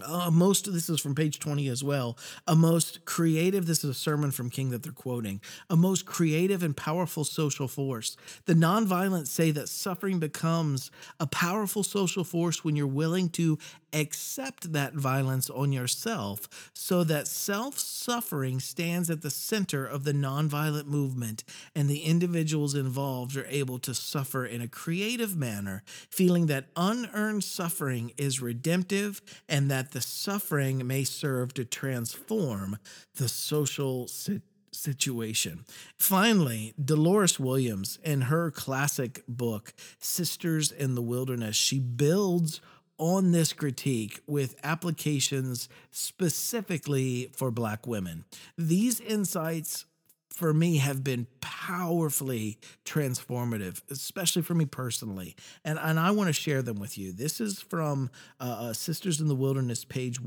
uh, 0.03 0.29
most 0.31 0.67
of 0.67 0.73
this 0.73 0.89
is 0.89 0.99
from 0.99 1.15
page 1.15 1.39
20 1.39 1.67
as 1.69 1.83
well. 1.83 2.17
A 2.45 2.55
most 2.55 3.03
creative, 3.05 3.65
this 3.65 3.83
is 3.83 3.89
a 3.89 3.93
sermon 3.93 4.31
from 4.31 4.49
King 4.49 4.69
that 4.69 4.83
they're 4.83 4.91
quoting, 4.91 5.41
a 5.69 5.75
most 5.75 6.05
creative 6.05 6.61
and 6.61 6.77
powerful 6.77 7.23
social 7.23 7.67
force. 7.67 8.15
The 8.45 8.53
nonviolent 8.53 9.27
say 9.27 9.51
that 9.51 9.69
suffering 9.69 10.19
becomes 10.19 10.91
a 11.19 11.25
powerful 11.25 11.83
social 11.83 12.23
force 12.23 12.63
when 12.63 12.75
you're 12.75 12.85
willing 12.85 13.29
to 13.29 13.57
accept 13.94 14.74
that 14.74 14.94
violence 14.94 15.50
on 15.50 15.72
yourself 15.72 16.72
so 16.74 17.03
that 17.03 17.27
self 17.27 17.77
suffering 17.79 18.60
stands 18.60 19.10
at 19.10 19.22
the 19.22 19.29
center 19.29 19.86
of 19.86 20.03
the 20.03 20.13
nonviolent 20.13 20.86
movement 20.86 21.44
and 21.75 21.89
the 21.89 22.03
individuals 22.03 22.75
involved 22.75 23.36
are 23.38 23.48
able 23.48 23.79
to 23.79 23.94
suffer 23.94 24.46
in 24.46 24.62
a 24.62 24.67
creative 24.67 25.36
manner, 25.36 25.84
feeling 26.10 26.48
that 26.48 26.67
unearned 26.75 27.44
suffering 27.44 28.12
is 28.17 28.41
redemptive 28.41 29.22
and 29.48 29.70
that 29.72 29.91
the 29.91 30.01
suffering 30.01 30.86
may 30.86 31.03
serve 31.03 31.53
to 31.53 31.65
transform 31.65 32.77
the 33.15 33.27
social 33.27 34.08
situation. 34.72 35.65
Finally, 35.98 36.74
Dolores 36.84 37.39
Williams, 37.39 38.00
in 38.03 38.22
her 38.22 38.51
classic 38.51 39.24
book, 39.27 39.74
Sisters 40.00 40.72
in 40.72 40.96
the 40.96 41.01
Wilderness, 41.01 41.56
she 41.56 41.79
builds 41.79 42.62
on 42.97 43.31
this 43.31 43.53
critique 43.53 44.21
with 44.27 44.55
applications 44.63 45.69
specifically 45.91 47.29
for 47.35 47.51
Black 47.51 47.85
women. 47.85 48.25
These 48.57 48.99
insights 48.99 49.85
for 50.37 50.53
me 50.53 50.77
have 50.77 51.03
been 51.03 51.25
powerfully 51.41 52.59
transformative, 52.85 53.81
especially 53.89 54.43
for 54.43 54.53
me 54.53 54.65
personally. 54.65 55.35
And, 55.65 55.79
and 55.79 55.99
I 55.99 56.11
want 56.11 56.27
to 56.27 56.33
share 56.33 56.61
them 56.61 56.79
with 56.79 56.95
you. 56.95 57.11
This 57.11 57.41
is 57.41 57.59
from 57.59 58.11
uh, 58.39 58.43
uh 58.43 58.73
Sisters 58.73 59.19
in 59.19 59.27
the 59.27 59.35
Wilderness, 59.35 59.83
page 59.83 60.21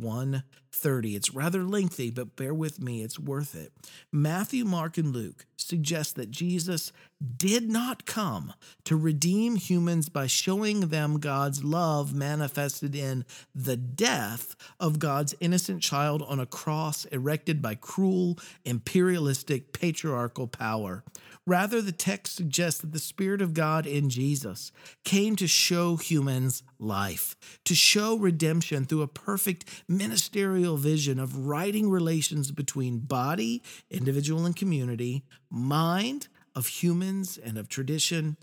130. 0.72 1.16
It's 1.16 1.34
rather 1.34 1.64
lengthy, 1.64 2.10
but 2.10 2.36
bear 2.36 2.54
with 2.54 2.80
me, 2.80 3.02
it's 3.02 3.18
worth 3.18 3.54
it. 3.56 3.72
Matthew, 4.12 4.64
Mark, 4.64 4.98
and 4.98 5.12
Luke 5.12 5.46
suggest 5.56 6.14
that 6.16 6.30
Jesus 6.30 6.92
did 7.36 7.68
not 7.68 8.06
come 8.06 8.54
to 8.84 8.96
redeem 8.96 9.56
humans 9.56 10.08
by 10.08 10.26
showing 10.26 10.80
them 10.88 11.18
God's 11.18 11.64
love 11.64 12.14
manifested 12.14 12.94
in 12.94 13.24
the 13.54 13.76
death 13.76 14.54
of 14.78 14.98
God's 14.98 15.34
innocent 15.40 15.82
child 15.82 16.22
on 16.22 16.40
a 16.40 16.46
cross 16.46 17.04
erected 17.06 17.60
by 17.60 17.74
cruel, 17.74 18.38
imperialistic, 18.64 19.72
patriarchal 19.72 20.46
power. 20.46 21.04
Rather, 21.46 21.82
the 21.82 21.92
text 21.92 22.36
suggests 22.36 22.80
that 22.80 22.92
the 22.92 22.98
Spirit 22.98 23.42
of 23.42 23.54
God 23.54 23.86
in 23.86 24.08
Jesus 24.08 24.72
came 25.04 25.36
to 25.36 25.48
show 25.48 25.96
humans 25.96 26.62
life, 26.80 27.36
to 27.64 27.74
show 27.74 28.16
redemption 28.16 28.84
through 28.84 29.02
a 29.02 29.08
perfect 29.08 29.84
ministerial 29.88 30.76
vision 30.76 31.18
of 31.18 31.46
righting 31.46 31.90
relations 31.90 32.50
between 32.50 32.98
body, 32.98 33.62
individual, 33.90 34.46
and 34.46 34.56
community, 34.56 35.24
mind, 35.50 36.28
of 36.54 36.66
humans 36.66 37.38
and 37.38 37.56
of 37.56 37.68
tradition, 37.68 38.36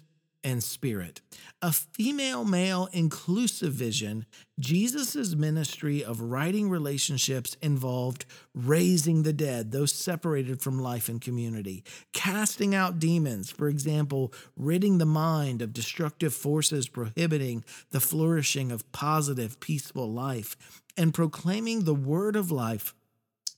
and 0.47 0.63
spirit. 0.63 1.19
A 1.61 1.73
female 1.73 2.45
male 2.45 2.87
inclusive 2.93 3.73
vision, 3.73 4.25
Jesus' 4.57 5.35
ministry 5.35 6.01
of 6.01 6.21
righting 6.21 6.69
relationships 6.69 7.57
involved 7.61 8.25
raising 8.55 9.23
the 9.23 9.33
dead, 9.33 9.73
those 9.73 9.91
separated 9.91 10.61
from 10.61 10.79
life 10.79 11.09
and 11.09 11.19
community, 11.19 11.83
casting 12.13 12.73
out 12.73 12.97
demons, 12.97 13.51
for 13.51 13.67
example, 13.67 14.33
ridding 14.55 14.99
the 14.99 15.05
mind 15.05 15.61
of 15.61 15.73
destructive 15.73 16.33
forces 16.33 16.87
prohibiting 16.87 17.65
the 17.91 17.99
flourishing 17.99 18.71
of 18.71 18.89
positive, 18.93 19.59
peaceful 19.59 20.09
life, 20.09 20.55
and 20.95 21.13
proclaiming 21.13 21.83
the 21.83 21.93
word 21.93 22.37
of 22.37 22.51
life 22.51 22.95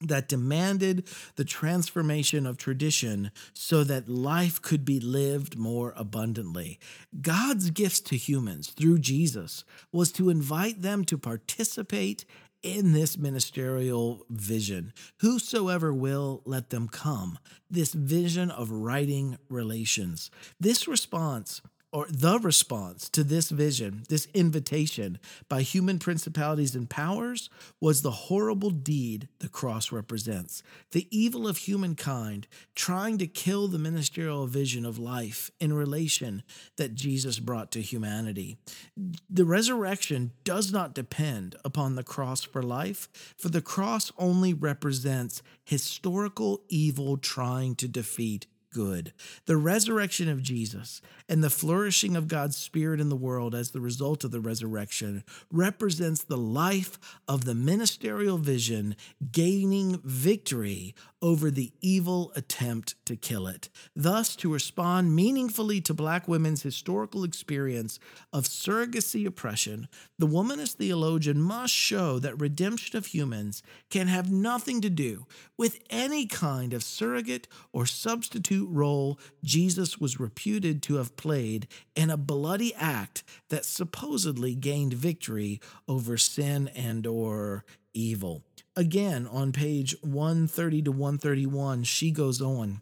that 0.02 0.30
demanded 0.30 1.08
the 1.36 1.44
transformation 1.44 2.46
of 2.46 2.58
tradition 2.58 3.32
so 3.54 3.84
that 3.84 4.08
life 4.08 4.62
could 4.62 4.86
be 4.86 5.00
lived 5.00 5.58
more 5.58 5.94
abundantly. 5.96 6.80
God's 7.22 7.70
gifts 7.70 8.00
to 8.02 8.18
humans 8.18 8.70
through 8.70 9.00
Jesus 9.00 9.64
was 9.92 10.12
to 10.14 10.30
invite 10.30 10.82
them 10.82 11.04
to 11.06 11.18
participate 11.18 12.26
in 12.62 12.92
this 12.92 13.18
ministerial 13.18 14.26
vision. 14.30 14.94
Whosoever 15.20 15.94
will, 15.94 16.42
let 16.46 16.70
them 16.70 16.88
come. 16.88 17.40
This 17.70 17.94
vision 17.94 18.52
of 18.52 18.72
righting 18.72 19.38
relations. 19.50 20.30
This 20.60 20.88
response 20.88 21.62
or 21.92 22.06
the 22.10 22.40
response 22.40 23.10
to 23.10 23.24
this 23.24 23.50
vision, 23.50 24.04
this 24.10 24.28
invitation 24.34 25.18
by 25.48 25.62
human 25.62 25.98
principalities 25.98 26.76
and 26.76 26.90
powers 26.90 27.50
was 27.82 28.02
the 28.02 28.12
horrible 28.12 28.70
deed 28.70 29.28
the 29.40 29.50
cross 29.50 29.92
represents. 29.92 30.62
The 30.92 31.08
evil 31.10 31.48
of 31.48 31.58
humankind 31.58 32.48
trying 32.76 33.18
to 33.18 33.28
kill 33.28 33.68
the 33.68 33.80
ministerial 33.80 34.46
vision 34.46 34.86
of 34.86 35.00
life 35.00 35.50
in 35.60 35.74
relation 35.74 36.44
that 36.78 36.94
Jesus 36.94 37.40
brought 37.40 37.72
to 37.72 37.82
humanity. 37.82 38.58
The 39.30 39.46
resurrection 39.46 40.32
does 40.44 40.72
not 40.72 40.94
depend 40.94 41.56
upon 41.66 41.96
the 41.96 42.04
cross 42.04 42.44
for 42.44 42.62
life, 42.62 43.10
for 43.38 43.50
the 43.50 43.62
cross 43.62 44.12
only 44.18 44.54
represents 44.54 45.42
historical 45.64 46.62
evil 46.70 47.18
trying 47.18 47.76
to 47.76 47.88
defeat 47.88 48.46
good. 48.72 49.14
The 49.46 49.58
resurrection 49.58 50.30
of 50.30 50.44
Jesus 50.44 51.02
and 51.28 51.44
the 51.44 51.50
flourishing 51.50 52.16
of 52.16 52.28
God's 52.28 52.58
Spirit 52.58 53.00
in 53.00 53.10
the 53.10 53.16
world 53.16 53.54
as 53.54 53.72
the 53.72 53.82
result 53.82 54.24
of 54.24 54.32
the 54.32 54.40
resurrection 54.40 55.24
represents 55.52 56.24
the 56.24 56.38
life 56.38 56.98
of 57.28 57.46
the 57.46 57.56
ministerial 57.56 58.38
vision 58.38 58.96
gaining 59.32 60.00
victory 60.04 60.96
over 61.22 61.52
the 61.52 61.74
evil 61.82 62.32
attempt 62.36 62.96
to 63.06 63.16
kill 63.16 63.48
it. 63.48 63.70
Thus, 63.96 64.36
to 64.38 64.52
respond 64.52 65.16
meaningfully 65.16 65.82
to 65.82 65.94
Black 65.94 66.28
women's 66.28 66.64
historical 66.64 67.24
experience 67.24 68.00
of 68.32 68.46
surrogacy 68.46 69.26
oppression, 69.26 69.88
the 70.18 70.28
womanist 70.28 70.76
theologian 70.76 71.42
must 71.42 71.74
show 71.74 72.20
that 72.20 72.40
redemption 72.40 72.98
of 72.98 73.08
humans 73.08 73.62
can 73.90 74.08
have 74.08 74.32
nothing 74.32 74.82
to 74.82 74.90
do 74.90 75.26
with 75.58 75.80
any 75.90 76.26
kind 76.26 76.74
of 76.74 76.84
surrogate 76.84 77.48
or 77.74 77.86
substitute 77.86 78.70
role 78.70 79.20
Jesus 79.44 79.98
was 80.00 80.20
reputed 80.20 80.82
to 80.84 80.96
have 80.96 81.18
played 81.18 81.68
in 81.96 82.10
a 82.10 82.18
bloody 82.18 82.74
act 82.76 83.24
that 83.50 83.66
supposedly 83.66 84.56
gained 84.56 84.94
victory 84.94 85.60
over 85.88 86.18
sin 86.18 86.70
and 86.70 87.06
or 87.06 87.66
evil. 87.94 88.44
Again, 88.80 89.28
on 89.28 89.52
page 89.52 89.94
130 90.04 90.84
to 90.84 90.92
131, 90.94 91.84
she 91.84 92.12
goes 92.12 92.42
on. 92.42 92.82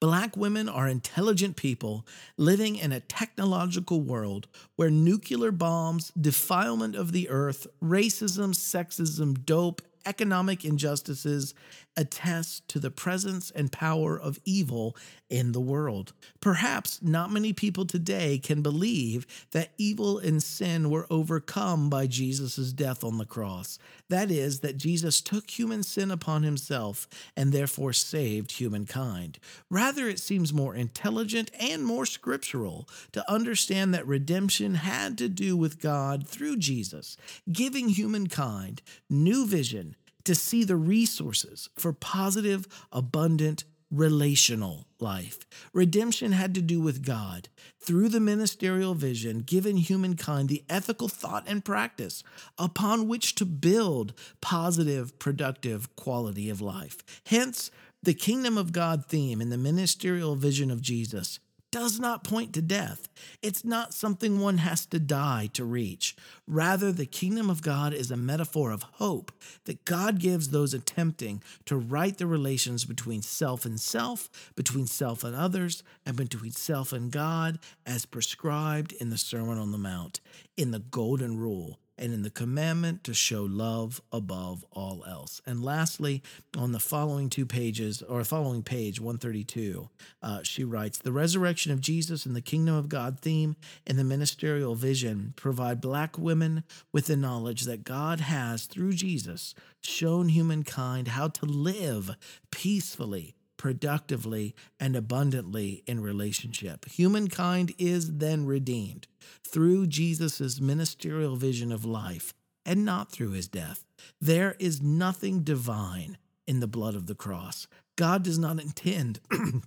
Black 0.00 0.38
women 0.38 0.70
are 0.70 0.88
intelligent 0.88 1.54
people 1.56 2.06
living 2.38 2.76
in 2.76 2.92
a 2.92 3.00
technological 3.00 4.00
world 4.00 4.48
where 4.76 4.88
nuclear 4.88 5.52
bombs, 5.52 6.12
defilement 6.18 6.96
of 6.96 7.12
the 7.12 7.28
earth, 7.28 7.66
racism, 7.82 8.54
sexism, 8.54 9.44
dope, 9.44 9.82
economic 10.06 10.64
injustices 10.64 11.52
attest 11.96 12.68
to 12.68 12.78
the 12.78 12.90
presence 12.90 13.50
and 13.50 13.72
power 13.72 14.18
of 14.18 14.38
evil 14.44 14.96
in 15.28 15.52
the 15.52 15.60
world. 15.60 16.12
Perhaps 16.40 17.02
not 17.02 17.32
many 17.32 17.52
people 17.52 17.84
today 17.84 18.38
can 18.38 18.62
believe 18.62 19.26
that 19.52 19.72
evil 19.78 20.18
and 20.18 20.42
sin 20.42 20.90
were 20.90 21.06
overcome 21.10 21.90
by 21.90 22.06
Jesus' 22.06 22.72
death 22.72 23.02
on 23.02 23.18
the 23.18 23.24
cross. 23.24 23.78
That 24.08 24.30
is, 24.30 24.60
that 24.60 24.76
Jesus 24.76 25.20
took 25.20 25.50
human 25.50 25.82
sin 25.82 26.10
upon 26.10 26.42
himself 26.42 27.08
and 27.36 27.52
therefore 27.52 27.92
saved 27.92 28.52
humankind. 28.52 29.38
Rather, 29.70 30.08
it 30.08 30.20
seems 30.20 30.52
more 30.52 30.74
intelligent 30.74 31.50
and 31.58 31.84
more 31.84 32.06
scriptural 32.06 32.88
to 33.12 33.30
understand 33.30 33.92
that 33.94 34.06
redemption 34.06 34.76
had 34.76 35.18
to 35.18 35.28
do 35.28 35.56
with 35.56 35.80
God 35.80 36.28
through 36.28 36.58
Jesus, 36.58 37.16
giving 37.50 37.88
humankind 37.88 38.82
new 39.10 39.46
vision 39.46 39.96
to 40.26 40.34
see 40.34 40.64
the 40.64 40.76
resources 40.76 41.68
for 41.76 41.92
positive, 41.92 42.66
abundant, 42.92 43.64
relational 43.90 44.86
life. 44.98 45.46
Redemption 45.72 46.32
had 46.32 46.54
to 46.54 46.60
do 46.60 46.80
with 46.80 47.04
God, 47.04 47.48
through 47.80 48.08
the 48.08 48.20
ministerial 48.20 48.94
vision, 48.94 49.40
given 49.40 49.76
humankind 49.76 50.48
the 50.48 50.64
ethical 50.68 51.08
thought 51.08 51.44
and 51.46 51.64
practice 51.64 52.22
upon 52.58 53.06
which 53.06 53.34
to 53.36 53.46
build 53.46 54.12
positive, 54.40 55.18
productive 55.18 55.94
quality 55.96 56.50
of 56.50 56.60
life. 56.60 56.98
Hence, 57.26 57.70
the 58.02 58.14
kingdom 58.14 58.58
of 58.58 58.72
God 58.72 59.06
theme 59.06 59.40
in 59.40 59.50
the 59.50 59.58
ministerial 59.58 60.34
vision 60.34 60.70
of 60.70 60.82
Jesus 60.82 61.38
does 61.76 62.00
not 62.00 62.24
point 62.24 62.54
to 62.54 62.62
death. 62.62 63.06
It's 63.42 63.62
not 63.62 63.92
something 63.92 64.40
one 64.40 64.56
has 64.56 64.86
to 64.86 64.98
die 64.98 65.50
to 65.52 65.62
reach. 65.62 66.16
Rather, 66.46 66.90
the 66.90 67.04
kingdom 67.04 67.50
of 67.50 67.60
God 67.60 67.92
is 67.92 68.10
a 68.10 68.16
metaphor 68.16 68.70
of 68.70 68.82
hope 68.94 69.30
that 69.66 69.84
God 69.84 70.18
gives 70.18 70.48
those 70.48 70.72
attempting 70.72 71.42
to 71.66 71.76
right 71.76 72.16
the 72.16 72.26
relations 72.26 72.86
between 72.86 73.20
self 73.20 73.66
and 73.66 73.78
self, 73.78 74.30
between 74.56 74.86
self 74.86 75.22
and 75.22 75.36
others, 75.36 75.82
and 76.06 76.16
between 76.16 76.52
self 76.52 76.94
and 76.94 77.10
God, 77.10 77.58
as 77.84 78.06
prescribed 78.06 78.94
in 78.94 79.10
the 79.10 79.18
Sermon 79.18 79.58
on 79.58 79.70
the 79.70 79.76
Mount, 79.76 80.20
in 80.56 80.70
the 80.70 80.78
Golden 80.78 81.38
Rule 81.38 81.78
and 81.98 82.12
in 82.12 82.22
the 82.22 82.30
commandment 82.30 83.04
to 83.04 83.14
show 83.14 83.44
love 83.44 84.00
above 84.12 84.64
all 84.72 85.04
else. 85.06 85.40
And 85.46 85.62
lastly, 85.62 86.22
on 86.56 86.72
the 86.72 86.80
following 86.80 87.30
two 87.30 87.46
pages, 87.46 88.02
or 88.02 88.24
following 88.24 88.62
page 88.62 89.00
132, 89.00 89.88
uh, 90.22 90.42
she 90.42 90.64
writes 90.64 90.98
The 90.98 91.12
resurrection 91.12 91.72
of 91.72 91.80
Jesus 91.80 92.26
and 92.26 92.34
the 92.34 92.40
kingdom 92.40 92.74
of 92.74 92.88
God 92.88 93.20
theme 93.20 93.56
and 93.86 93.98
the 93.98 94.04
ministerial 94.04 94.74
vision 94.74 95.32
provide 95.36 95.80
Black 95.80 96.18
women 96.18 96.64
with 96.92 97.06
the 97.06 97.16
knowledge 97.16 97.62
that 97.62 97.84
God 97.84 98.20
has, 98.20 98.64
through 98.64 98.94
Jesus, 98.94 99.54
shown 99.80 100.28
humankind 100.28 101.08
how 101.08 101.28
to 101.28 101.46
live 101.46 102.16
peacefully 102.50 103.35
productively 103.56 104.54
and 104.78 104.96
abundantly 104.96 105.82
in 105.86 106.00
relationship. 106.00 106.84
Humankind 106.86 107.74
is 107.78 108.18
then 108.18 108.46
redeemed 108.46 109.06
through 109.46 109.86
Jesus' 109.86 110.60
ministerial 110.60 111.36
vision 111.36 111.72
of 111.72 111.84
life 111.84 112.34
and 112.64 112.84
not 112.84 113.10
through 113.10 113.30
his 113.30 113.48
death. 113.48 113.84
There 114.20 114.56
is 114.58 114.82
nothing 114.82 115.42
divine 115.42 116.18
in 116.46 116.60
the 116.60 116.66
blood 116.66 116.94
of 116.94 117.06
the 117.06 117.14
cross. 117.14 117.66
God 117.96 118.22
does 118.22 118.38
not 118.38 118.60
intend 118.60 119.20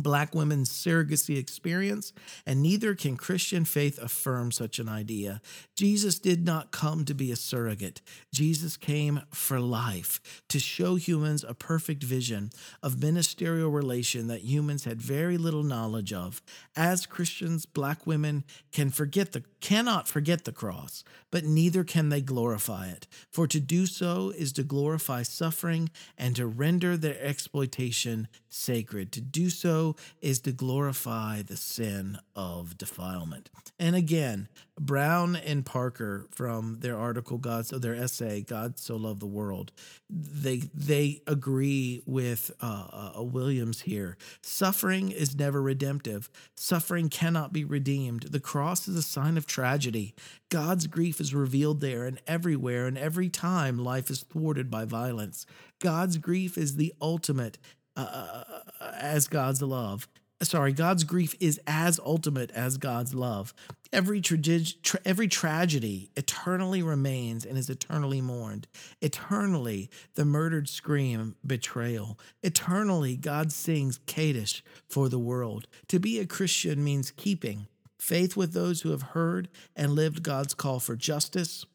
black 0.00 0.34
women's 0.34 0.70
surrogacy 0.70 1.36
experience, 1.36 2.12
and 2.46 2.62
neither 2.62 2.94
can 2.94 3.16
Christian 3.16 3.64
faith 3.64 3.98
affirm 3.98 4.52
such 4.52 4.78
an 4.78 4.88
idea. 4.88 5.40
Jesus 5.76 6.18
did 6.18 6.44
not 6.44 6.70
come 6.70 7.04
to 7.04 7.14
be 7.14 7.32
a 7.32 7.36
surrogate. 7.36 8.00
Jesus 8.32 8.76
came 8.76 9.22
for 9.30 9.60
life, 9.60 10.42
to 10.48 10.58
show 10.58 10.96
humans 10.96 11.44
a 11.46 11.54
perfect 11.54 12.02
vision 12.02 12.50
of 12.82 13.02
ministerial 13.02 13.70
relation 13.70 14.26
that 14.28 14.42
humans 14.42 14.84
had 14.84 15.00
very 15.00 15.38
little 15.38 15.62
knowledge 15.62 16.12
of. 16.12 16.42
As 16.76 17.06
Christians, 17.06 17.66
black 17.66 18.06
women 18.06 18.44
can 18.72 18.90
forget 18.90 19.32
the 19.32 19.44
cannot 19.60 20.08
forget 20.08 20.44
the 20.44 20.52
cross, 20.52 21.04
but 21.30 21.44
neither 21.44 21.84
can 21.84 22.08
they 22.08 22.20
glorify 22.20 22.88
it. 22.88 23.06
For 23.30 23.46
to 23.46 23.60
do 23.60 23.86
so 23.86 24.30
is 24.30 24.52
to 24.54 24.62
glorify 24.62 25.22
suffering 25.22 25.90
and 26.16 26.34
to 26.36 26.46
render 26.46 26.96
their 26.96 27.20
exploitation 27.20 28.28
sacred. 28.50 29.12
To 29.12 29.20
do 29.20 29.48
so 29.48 29.96
is 30.20 30.40
to 30.40 30.52
glorify 30.52 31.42
the 31.42 31.56
sin 31.56 32.18
of 32.36 32.76
defilement. 32.76 33.50
And 33.78 33.96
again, 33.96 34.48
Brown 34.78 35.36
and 35.36 35.64
Parker 35.64 36.26
from 36.30 36.78
their 36.80 36.98
article 36.98 37.38
God 37.38 37.66
so 37.66 37.78
their 37.78 37.94
essay 37.94 38.42
God 38.42 38.78
so 38.78 38.96
loved 38.96 39.20
the 39.20 39.26
world 39.26 39.72
they 40.12 40.58
they 40.74 41.22
agree 41.26 42.02
with 42.06 42.50
uh, 42.60 43.12
uh, 43.16 43.22
Williams 43.22 43.82
here. 43.82 44.16
Suffering 44.42 45.10
is 45.10 45.36
never 45.36 45.62
redemptive. 45.62 46.30
Suffering 46.56 47.08
cannot 47.08 47.52
be 47.52 47.64
redeemed. 47.64 48.22
The 48.24 48.40
cross 48.40 48.88
is 48.88 48.96
a 48.96 49.02
sign 49.02 49.36
of 49.36 49.46
tragedy. 49.46 50.14
God's 50.48 50.86
grief 50.86 51.20
is 51.20 51.34
revealed 51.34 51.80
there 51.80 52.06
and 52.06 52.20
everywhere 52.26 52.86
and 52.86 52.98
every 52.98 53.28
time 53.28 53.78
life 53.78 54.10
is 54.10 54.24
thwarted 54.24 54.70
by 54.70 54.84
violence. 54.84 55.46
God's 55.78 56.18
grief 56.18 56.58
is 56.58 56.76
the 56.76 56.92
ultimate 57.00 57.58
uh, 57.96 58.44
as 58.80 59.28
God's 59.28 59.62
love 59.62 60.08
sorry, 60.42 60.72
God's 60.72 61.04
grief 61.04 61.34
is 61.40 61.60
as 61.66 62.00
ultimate 62.00 62.50
as 62.52 62.78
God's 62.78 63.14
love. 63.14 63.52
Every, 63.92 64.20
trage- 64.20 64.80
tra- 64.82 65.00
every 65.04 65.28
tragedy 65.28 66.10
eternally 66.16 66.82
remains 66.82 67.44
and 67.44 67.58
is 67.58 67.68
eternally 67.68 68.20
mourned. 68.20 68.68
Eternally, 69.00 69.90
the 70.14 70.24
murdered 70.24 70.68
scream 70.68 71.34
betrayal. 71.46 72.18
Eternally, 72.42 73.16
God 73.16 73.52
sings 73.52 73.98
Kaddish 74.06 74.64
for 74.88 75.08
the 75.08 75.18
world. 75.18 75.66
To 75.88 75.98
be 75.98 76.18
a 76.18 76.26
Christian 76.26 76.82
means 76.84 77.10
keeping 77.10 77.66
faith 77.98 78.36
with 78.36 78.52
those 78.52 78.80
who 78.80 78.90
have 78.90 79.02
heard 79.02 79.48
and 79.76 79.92
lived 79.92 80.22
God's 80.22 80.54
call 80.54 80.80
for 80.80 80.96
justice, 80.96 81.66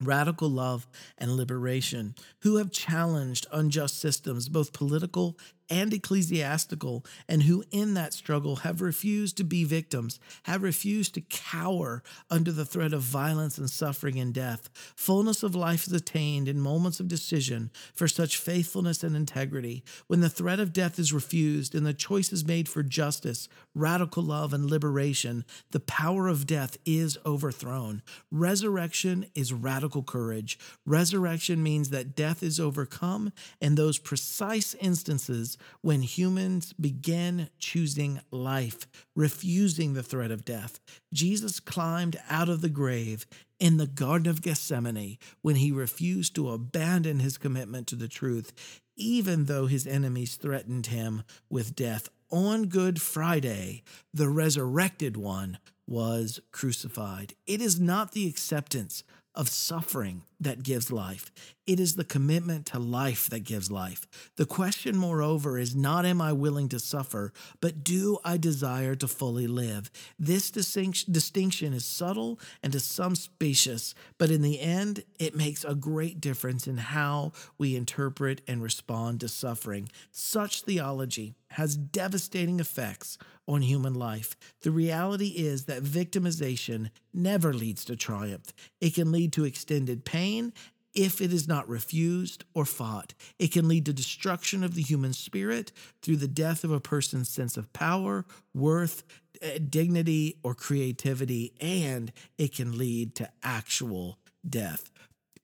radical 0.00 0.48
love, 0.48 0.86
and 1.18 1.32
liberation, 1.32 2.14
who 2.40 2.56
have 2.56 2.72
challenged 2.72 3.46
unjust 3.52 4.00
systems, 4.00 4.48
both 4.48 4.72
political 4.72 5.36
and 5.70 5.94
ecclesiastical, 5.94 7.04
and 7.28 7.44
who 7.44 7.64
in 7.70 7.94
that 7.94 8.12
struggle 8.12 8.56
have 8.56 8.82
refused 8.82 9.36
to 9.36 9.44
be 9.44 9.64
victims, 9.64 10.18
have 10.42 10.62
refused 10.62 11.14
to 11.14 11.20
cower 11.20 12.02
under 12.28 12.50
the 12.50 12.64
threat 12.64 12.92
of 12.92 13.02
violence 13.02 13.56
and 13.56 13.70
suffering 13.70 14.18
and 14.18 14.34
death. 14.34 14.68
Fullness 14.96 15.42
of 15.42 15.54
life 15.54 15.86
is 15.86 15.92
attained 15.92 16.48
in 16.48 16.60
moments 16.60 16.98
of 17.00 17.08
decision 17.08 17.70
for 17.94 18.08
such 18.08 18.36
faithfulness 18.36 19.04
and 19.04 19.14
integrity. 19.14 19.84
When 20.08 20.20
the 20.20 20.28
threat 20.28 20.60
of 20.60 20.72
death 20.72 20.98
is 20.98 21.12
refused 21.12 21.74
and 21.74 21.86
the 21.86 21.94
choice 21.94 22.32
is 22.32 22.44
made 22.44 22.68
for 22.68 22.82
justice, 22.82 23.48
radical 23.74 24.22
love, 24.22 24.52
and 24.52 24.68
liberation, 24.68 25.44
the 25.70 25.80
power 25.80 26.26
of 26.28 26.46
death 26.46 26.76
is 26.84 27.16
overthrown. 27.24 28.02
Resurrection 28.30 29.26
is 29.34 29.52
radical 29.52 30.02
courage. 30.02 30.58
Resurrection 30.84 31.62
means 31.62 31.90
that 31.90 32.16
death 32.16 32.42
is 32.42 32.58
overcome, 32.58 33.32
and 33.60 33.76
those 33.76 33.98
precise 33.98 34.74
instances 34.80 35.56
when 35.80 36.02
humans 36.02 36.72
began 36.72 37.50
choosing 37.58 38.20
life, 38.30 38.86
refusing 39.14 39.94
the 39.94 40.02
threat 40.02 40.30
of 40.30 40.44
death. 40.44 40.80
Jesus 41.12 41.60
climbed 41.60 42.20
out 42.28 42.48
of 42.48 42.60
the 42.60 42.68
grave 42.68 43.26
in 43.58 43.76
the 43.76 43.86
Garden 43.86 44.28
of 44.28 44.42
Gethsemane 44.42 45.18
when 45.42 45.56
he 45.56 45.70
refused 45.70 46.34
to 46.34 46.50
abandon 46.50 47.20
his 47.20 47.38
commitment 47.38 47.86
to 47.88 47.96
the 47.96 48.08
truth, 48.08 48.52
even 48.96 49.44
though 49.44 49.66
his 49.66 49.86
enemies 49.86 50.36
threatened 50.36 50.86
him 50.86 51.22
with 51.48 51.76
death. 51.76 52.08
On 52.30 52.66
Good 52.66 53.00
Friday, 53.00 53.82
the 54.14 54.28
resurrected 54.28 55.16
one 55.16 55.58
was 55.86 56.40
crucified. 56.52 57.34
It 57.46 57.60
is 57.60 57.80
not 57.80 58.12
the 58.12 58.28
acceptance 58.28 59.02
of 59.34 59.48
suffering 59.48 60.22
that 60.38 60.62
gives 60.62 60.90
life. 60.90 61.30
It 61.70 61.78
is 61.78 61.94
the 61.94 62.02
commitment 62.02 62.66
to 62.66 62.80
life 62.80 63.30
that 63.30 63.44
gives 63.44 63.70
life. 63.70 64.04
The 64.34 64.44
question, 64.44 64.96
moreover, 64.96 65.56
is 65.56 65.72
not 65.72 66.04
am 66.04 66.20
I 66.20 66.32
willing 66.32 66.68
to 66.70 66.80
suffer, 66.80 67.32
but 67.60 67.84
do 67.84 68.18
I 68.24 68.38
desire 68.38 68.96
to 68.96 69.06
fully 69.06 69.46
live? 69.46 69.88
This 70.18 70.50
distinction 70.50 71.72
is 71.72 71.84
subtle 71.84 72.40
and 72.60 72.72
to 72.72 72.80
some 72.80 73.14
spacious, 73.14 73.94
but 74.18 74.32
in 74.32 74.42
the 74.42 74.58
end, 74.58 75.04
it 75.20 75.36
makes 75.36 75.62
a 75.62 75.76
great 75.76 76.20
difference 76.20 76.66
in 76.66 76.76
how 76.76 77.30
we 77.56 77.76
interpret 77.76 78.40
and 78.48 78.60
respond 78.60 79.20
to 79.20 79.28
suffering. 79.28 79.88
Such 80.10 80.62
theology 80.62 81.36
has 81.50 81.76
devastating 81.76 82.58
effects 82.58 83.16
on 83.46 83.62
human 83.62 83.94
life. 83.94 84.36
The 84.62 84.72
reality 84.72 85.34
is 85.36 85.66
that 85.66 85.84
victimization 85.84 86.90
never 87.14 87.52
leads 87.52 87.84
to 87.84 87.94
triumph. 87.94 88.52
It 88.80 88.96
can 88.96 89.12
lead 89.12 89.32
to 89.34 89.44
extended 89.44 90.04
pain 90.04 90.52
if 90.94 91.20
it 91.20 91.32
is 91.32 91.46
not 91.46 91.68
refused 91.68 92.44
or 92.54 92.64
fought. 92.64 93.14
It 93.38 93.52
can 93.52 93.68
lead 93.68 93.86
to 93.86 93.92
destruction 93.92 94.64
of 94.64 94.74
the 94.74 94.82
human 94.82 95.12
spirit 95.12 95.72
through 96.02 96.16
the 96.16 96.28
death 96.28 96.64
of 96.64 96.72
a 96.72 96.80
person's 96.80 97.28
sense 97.28 97.56
of 97.56 97.72
power, 97.72 98.24
worth, 98.54 99.04
eh, 99.40 99.58
dignity, 99.58 100.38
or 100.42 100.54
creativity, 100.54 101.52
and 101.60 102.12
it 102.38 102.54
can 102.54 102.76
lead 102.76 103.14
to 103.16 103.30
actual 103.42 104.18
death. 104.48 104.90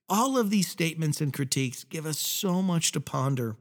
All 0.08 0.38
of 0.38 0.50
these 0.50 0.68
statements 0.68 1.20
and 1.20 1.32
critiques 1.32 1.84
give 1.84 2.06
us 2.06 2.18
so 2.18 2.62
much 2.62 2.92
to 2.92 3.00
ponder 3.00 3.56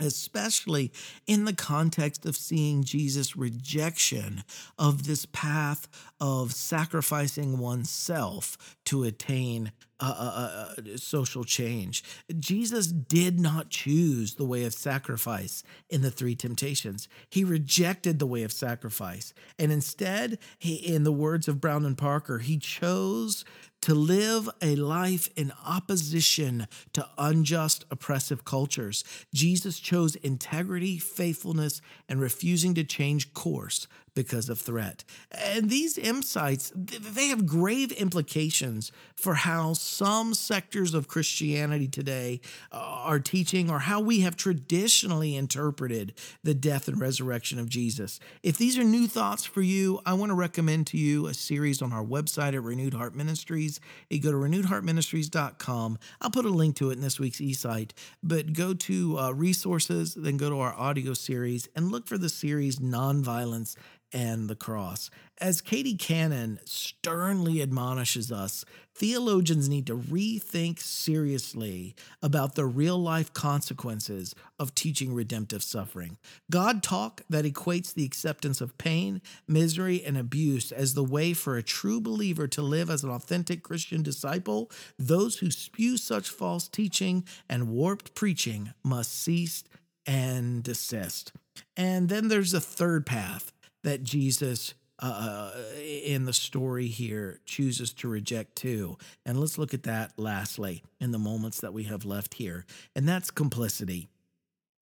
especially 0.00 0.92
in 1.26 1.44
the 1.44 1.54
context 1.54 2.26
of 2.26 2.36
seeing 2.36 2.82
Jesus' 2.82 3.36
rejection 3.36 4.42
of 4.78 5.06
this 5.06 5.26
path 5.26 5.88
of 6.20 6.52
sacrificing 6.52 7.58
oneself 7.58 8.76
to 8.86 9.04
attain 9.04 9.72
uh, 10.02 10.14
uh, 10.18 10.80
uh, 10.80 10.96
social 10.96 11.44
change. 11.44 12.02
Jesus 12.38 12.86
did 12.86 13.38
not 13.38 13.68
choose 13.68 14.36
the 14.36 14.46
way 14.46 14.64
of 14.64 14.72
sacrifice 14.72 15.62
in 15.90 16.00
the 16.00 16.10
three 16.10 16.34
temptations. 16.34 17.06
He 17.28 17.44
rejected 17.44 18.18
the 18.18 18.26
way 18.26 18.42
of 18.42 18.50
sacrifice. 18.50 19.34
And 19.58 19.70
instead, 19.70 20.38
he, 20.58 20.76
in 20.76 21.04
the 21.04 21.12
words 21.12 21.48
of 21.48 21.60
Brown 21.60 21.84
and 21.84 21.98
Parker, 21.98 22.38
he 22.38 22.56
chose 22.56 23.44
to 23.82 23.94
live 23.94 24.48
a 24.60 24.76
life 24.76 25.28
in 25.36 25.52
opposition 25.64 26.66
to 26.92 27.06
unjust, 27.16 27.84
oppressive 27.90 28.44
cultures. 28.44 29.04
Jesus 29.32 29.78
chose 29.78 30.16
integrity, 30.16 30.98
faithfulness, 30.98 31.80
and 32.08 32.20
refusing 32.20 32.74
to 32.74 32.84
change 32.84 33.32
course 33.32 33.86
because 34.14 34.48
of 34.48 34.58
threat. 34.58 35.04
And 35.30 35.70
these 35.70 35.96
insights, 35.98 36.72
they 36.74 37.28
have 37.28 37.46
grave 37.46 37.92
implications 37.92 38.92
for 39.14 39.34
how 39.34 39.74
some 39.74 40.34
sectors 40.34 40.94
of 40.94 41.08
Christianity 41.08 41.88
today 41.88 42.40
uh, 42.72 42.76
are 42.78 43.20
teaching 43.20 43.70
or 43.70 43.80
how 43.80 44.00
we 44.00 44.20
have 44.20 44.36
traditionally 44.36 45.36
interpreted 45.36 46.14
the 46.42 46.54
death 46.54 46.88
and 46.88 47.00
resurrection 47.00 47.58
of 47.58 47.68
Jesus. 47.68 48.20
If 48.42 48.58
these 48.58 48.78
are 48.78 48.84
new 48.84 49.06
thoughts 49.06 49.44
for 49.44 49.62
you, 49.62 50.00
I 50.06 50.14
want 50.14 50.30
to 50.30 50.34
recommend 50.34 50.86
to 50.88 50.98
you 50.98 51.26
a 51.26 51.34
series 51.34 51.82
on 51.82 51.92
our 51.92 52.04
website 52.04 52.54
at 52.54 52.62
Renewed 52.62 52.94
Heart 52.94 53.14
Ministries. 53.14 53.80
You 54.08 54.20
go 54.20 54.32
to 54.32 54.38
renewedheartministries.com. 54.38 55.98
I'll 56.20 56.30
put 56.30 56.44
a 56.44 56.50
link 56.50 56.76
to 56.76 56.90
it 56.90 56.94
in 56.94 57.00
this 57.00 57.20
week's 57.20 57.40
eSight, 57.40 57.92
but 58.22 58.52
go 58.52 58.74
to 58.74 59.18
uh, 59.18 59.30
resources, 59.32 60.14
then 60.14 60.36
go 60.36 60.50
to 60.50 60.60
our 60.60 60.74
audio 60.74 61.14
series 61.14 61.68
and 61.74 61.90
look 61.90 62.06
for 62.06 62.18
the 62.18 62.28
series 62.28 62.78
Nonviolence 62.78 63.76
and 64.12 64.48
the 64.48 64.56
cross. 64.56 65.10
As 65.38 65.60
Katie 65.60 65.96
Cannon 65.96 66.58
sternly 66.64 67.62
admonishes 67.62 68.30
us, 68.30 68.64
theologians 68.94 69.68
need 69.68 69.86
to 69.86 69.96
rethink 69.96 70.80
seriously 70.80 71.94
about 72.22 72.54
the 72.54 72.66
real 72.66 72.98
life 72.98 73.32
consequences 73.32 74.34
of 74.58 74.74
teaching 74.74 75.14
redemptive 75.14 75.62
suffering. 75.62 76.18
God 76.50 76.82
talk 76.82 77.22
that 77.30 77.46
equates 77.46 77.94
the 77.94 78.04
acceptance 78.04 78.60
of 78.60 78.76
pain, 78.76 79.22
misery, 79.48 80.04
and 80.04 80.18
abuse 80.18 80.72
as 80.72 80.94
the 80.94 81.04
way 81.04 81.32
for 81.32 81.56
a 81.56 81.62
true 81.62 82.00
believer 82.00 82.46
to 82.48 82.62
live 82.62 82.90
as 82.90 83.02
an 83.02 83.10
authentic 83.10 83.62
Christian 83.62 84.02
disciple, 84.02 84.70
those 84.98 85.38
who 85.38 85.50
spew 85.50 85.96
such 85.96 86.28
false 86.28 86.68
teaching 86.68 87.24
and 87.48 87.68
warped 87.68 88.14
preaching 88.14 88.74
must 88.84 89.14
cease 89.14 89.64
and 90.06 90.62
desist. 90.62 91.32
And 91.76 92.08
then 92.08 92.28
there's 92.28 92.52
a 92.52 92.60
third 92.60 93.06
path 93.06 93.52
that 93.82 94.02
Jesus 94.02 94.74
uh, 95.02 95.52
uh, 95.54 95.80
in 95.82 96.26
the 96.26 96.32
story 96.32 96.86
here 96.86 97.40
chooses 97.46 97.92
to 97.94 98.08
reject 98.08 98.54
too. 98.56 98.98
And 99.24 99.40
let's 99.40 99.56
look 99.56 99.72
at 99.72 99.84
that 99.84 100.12
lastly 100.18 100.82
in 101.00 101.10
the 101.10 101.18
moments 101.18 101.60
that 101.60 101.72
we 101.72 101.84
have 101.84 102.04
left 102.04 102.34
here, 102.34 102.66
and 102.94 103.08
that's 103.08 103.30
complicity. 103.30 104.08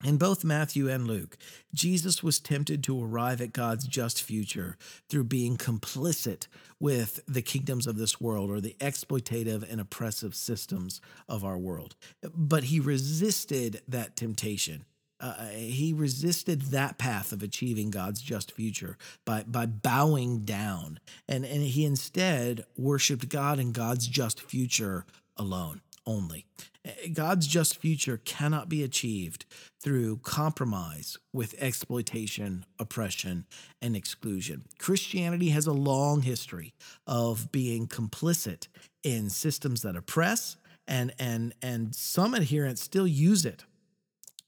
In 0.05 0.17
both 0.17 0.45
Matthew 0.45 0.89
and 0.89 1.09
Luke, 1.09 1.37
Jesus 1.75 2.23
was 2.23 2.39
tempted 2.39 2.85
to 2.85 3.05
arrive 3.05 3.41
at 3.41 3.53
God's 3.53 3.85
just 3.85 4.23
future 4.23 4.77
through 5.09 5.25
being 5.25 5.57
complicit 5.57 6.47
with 6.79 7.21
the 7.27 7.43
kingdoms 7.43 7.87
of 7.89 7.97
this 7.97 8.21
world 8.21 8.49
or 8.49 8.61
the 8.61 8.77
exploitative 8.79 9.69
and 9.69 9.81
oppressive 9.81 10.37
systems 10.37 11.01
of 11.29 11.45
our 11.45 11.59
world. 11.59 11.97
But 12.33 12.65
he 12.65 12.79
resisted 12.79 13.83
that 13.89 14.15
temptation 14.15 14.85
uh, 15.21 15.49
he 15.49 15.93
resisted 15.93 16.63
that 16.63 16.99
path 16.99 17.33
of 17.33 17.43
achieving 17.43 17.91
God's 17.91 18.21
just 18.21 18.53
future 18.53 18.97
by 19.25 19.45
by 19.47 19.67
bowing 19.67 20.41
down, 20.41 21.01
and 21.29 21.45
and 21.45 21.63
he 21.63 21.85
instead 21.85 22.65
worshipped 22.77 23.29
God 23.29 23.59
and 23.59 23.75
God's 23.75 24.07
just 24.07 24.41
future 24.41 25.05
alone 25.37 25.81
only. 26.07 26.47
Eh, 26.85 27.09
God's 27.13 27.47
just 27.47 27.77
future 27.77 28.21
cannot 28.25 28.69
be 28.69 28.83
achieved 28.83 29.45
through 29.81 30.19
compromise 30.19 31.19
with 31.33 31.55
exploitation, 31.59 32.65
oppression, 32.79 33.45
and 33.81 33.95
exclusion. 33.95 34.65
Christianity 34.79 35.51
has 35.51 35.67
a 35.67 35.73
long 35.73 36.23
history 36.23 36.75
of 37.07 37.53
being 37.53 37.87
complicit 37.87 38.69
in 39.03 39.31
systems 39.31 39.83
that 39.83 39.97
oppress 39.97 40.57
and 40.89 41.13
and 41.19 41.55
and 41.63 41.95
some 41.95 42.35
adherents 42.35 42.83
still 42.83 43.07
use 43.07 43.45
it 43.45 43.65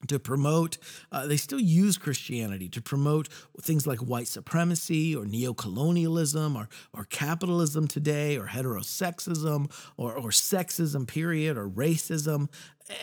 to 0.09 0.19
promote, 0.19 0.79
uh, 1.13 1.27
they 1.27 1.37
still 1.37 1.61
use 1.61 1.99
Christianity 1.99 2.69
to 2.71 2.81
promote 2.81 3.29
things 3.61 3.87
like 3.87 3.99
white 3.99 4.29
supremacy 4.29 5.15
or 5.15 5.25
neocolonialism 5.25 6.57
or, 6.57 6.69
or 6.93 7.05
capitalism 7.05 7.87
today 7.87 8.39
or 8.39 8.47
heterosexism 8.47 9.71
or, 9.97 10.15
or 10.15 10.31
sexism, 10.31 11.07
period, 11.07 11.57
or 11.57 11.69
racism. 11.69 12.49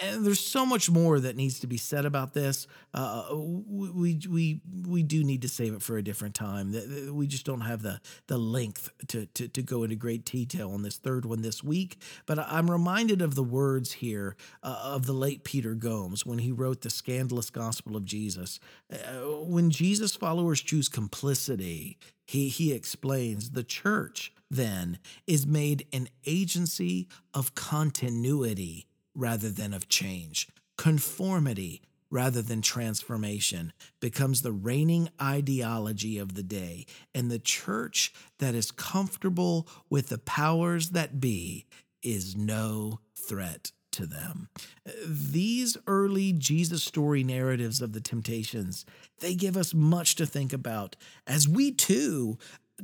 and 0.03 0.25
there's 0.25 0.39
so 0.39 0.65
much 0.65 0.89
more 0.89 1.19
that 1.19 1.35
needs 1.35 1.59
to 1.59 1.67
be 1.67 1.77
said 1.77 2.05
about 2.05 2.33
this. 2.33 2.67
Uh, 2.93 3.25
we 3.31 4.19
we 4.29 4.61
we 4.87 5.03
do 5.03 5.23
need 5.23 5.41
to 5.41 5.49
save 5.49 5.73
it 5.73 5.81
for 5.81 5.97
a 5.97 6.03
different 6.03 6.33
time. 6.33 6.73
We 7.13 7.27
just 7.27 7.45
don't 7.45 7.61
have 7.61 7.81
the 7.81 7.99
the 8.27 8.37
length 8.37 8.89
to 9.09 9.25
to, 9.25 9.47
to 9.47 9.61
go 9.61 9.83
into 9.83 9.95
great 9.95 10.25
detail 10.25 10.71
on 10.71 10.81
this 10.81 10.97
third 10.97 11.25
one 11.25 11.41
this 11.41 11.63
week. 11.63 11.97
But 12.25 12.39
I'm 12.39 12.71
reminded 12.71 13.21
of 13.21 13.35
the 13.35 13.43
words 13.43 13.93
here 13.93 14.35
uh, 14.63 14.79
of 14.83 15.05
the 15.05 15.13
late 15.13 15.43
Peter 15.43 15.75
Gomes 15.75 16.25
when 16.25 16.39
he 16.39 16.51
wrote 16.51 16.81
the 16.81 16.89
scandalous 16.89 17.49
gospel 17.49 17.95
of 17.95 18.05
Jesus. 18.05 18.59
Uh, 18.91 18.97
when 19.43 19.69
Jesus 19.69 20.15
followers 20.15 20.61
choose 20.61 20.89
complicity, 20.89 21.97
he 22.25 22.49
he 22.49 22.73
explains 22.73 23.51
the 23.51 23.63
church 23.63 24.33
then 24.49 24.97
is 25.25 25.45
made 25.45 25.85
an 25.91 26.07
agency 26.25 27.07
of 27.33 27.53
continuity 27.53 28.87
rather 29.13 29.49
than 29.49 29.73
of 29.73 29.89
change. 29.89 30.47
Conformity 30.77 31.81
rather 32.09 32.41
than 32.41 32.61
transformation 32.61 33.73
becomes 33.99 34.41
the 34.41 34.51
reigning 34.51 35.09
ideology 35.21 36.17
of 36.17 36.35
the 36.35 36.43
day. 36.43 36.85
And 37.13 37.29
the 37.29 37.39
church 37.39 38.13
that 38.39 38.55
is 38.55 38.71
comfortable 38.71 39.67
with 39.89 40.09
the 40.09 40.17
powers 40.17 40.91
that 40.91 41.19
be 41.19 41.65
is 42.01 42.35
no 42.35 42.99
threat 43.15 43.71
to 43.91 44.05
them. 44.05 44.49
These 45.05 45.75
early 45.87 46.31
Jesus 46.31 46.83
story 46.83 47.23
narratives 47.23 47.81
of 47.81 47.93
the 47.93 48.01
temptations, 48.01 48.85
they 49.19 49.33
give 49.33 49.57
us 49.57 49.73
much 49.73 50.15
to 50.15 50.25
think 50.25 50.53
about 50.53 50.95
as 51.25 51.47
we 51.47 51.71
too 51.71 52.37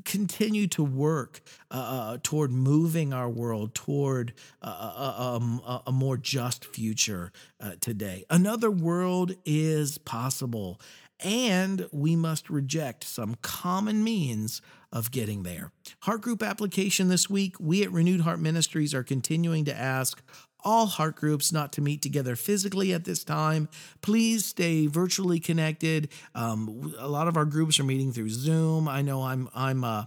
continue 0.06 0.68
to 0.68 0.84
work 0.84 1.42
uh, 1.72 1.76
uh, 1.76 2.18
toward 2.24 2.52
moving 2.52 3.14
our 3.14 3.30
world 3.30 3.76
toward 3.76 4.34
uh, 4.62 4.66
uh, 4.68 5.14
uh 5.20 5.36
um, 5.36 5.62
a, 5.66 5.82
a, 5.88 5.92
more 5.92 6.18
just 6.18 6.66
future 6.66 7.32
uh, 7.60 7.72
today. 7.80 8.26
Another 8.30 8.72
world 8.72 9.34
is 9.46 9.98
possible, 10.00 10.82
and 11.20 11.88
we 11.92 12.16
must 12.16 12.50
reject 12.50 13.04
some 13.04 13.36
common 13.42 14.04
means 14.04 14.62
of 14.92 15.12
getting 15.12 15.44
there. 15.44 15.72
Heart 16.02 16.22
group 16.22 16.44
application 16.44 17.08
this 17.08 17.30
week. 17.30 17.56
We 17.60 17.84
at 17.84 17.92
Renewed 17.92 18.22
Heart 18.22 18.40
Ministries 18.40 18.94
are 18.94 19.04
continuing 19.04 19.66
to 19.66 19.76
ask 19.76 20.22
all 20.64 20.86
heart 20.88 21.16
groups 21.16 21.52
not 21.52 21.72
to 21.74 21.82
meet 21.82 22.02
together 22.02 22.36
physically 22.36 22.94
at 22.94 23.06
this 23.06 23.24
time. 23.24 23.70
Please 24.02 24.46
stay 24.46 24.88
virtually 24.88 25.40
connected. 25.40 26.10
Um, 26.36 26.94
a 26.98 27.08
lot 27.08 27.28
of 27.28 27.38
our 27.38 27.46
groups 27.46 27.80
are 27.80 27.84
meeting 27.84 28.12
through 28.12 28.30
Zoom. 28.30 28.88
I 28.88 29.02
know 29.02 29.24
I'm 29.24 29.50
I'm 29.54 29.84
uh, 29.84 30.06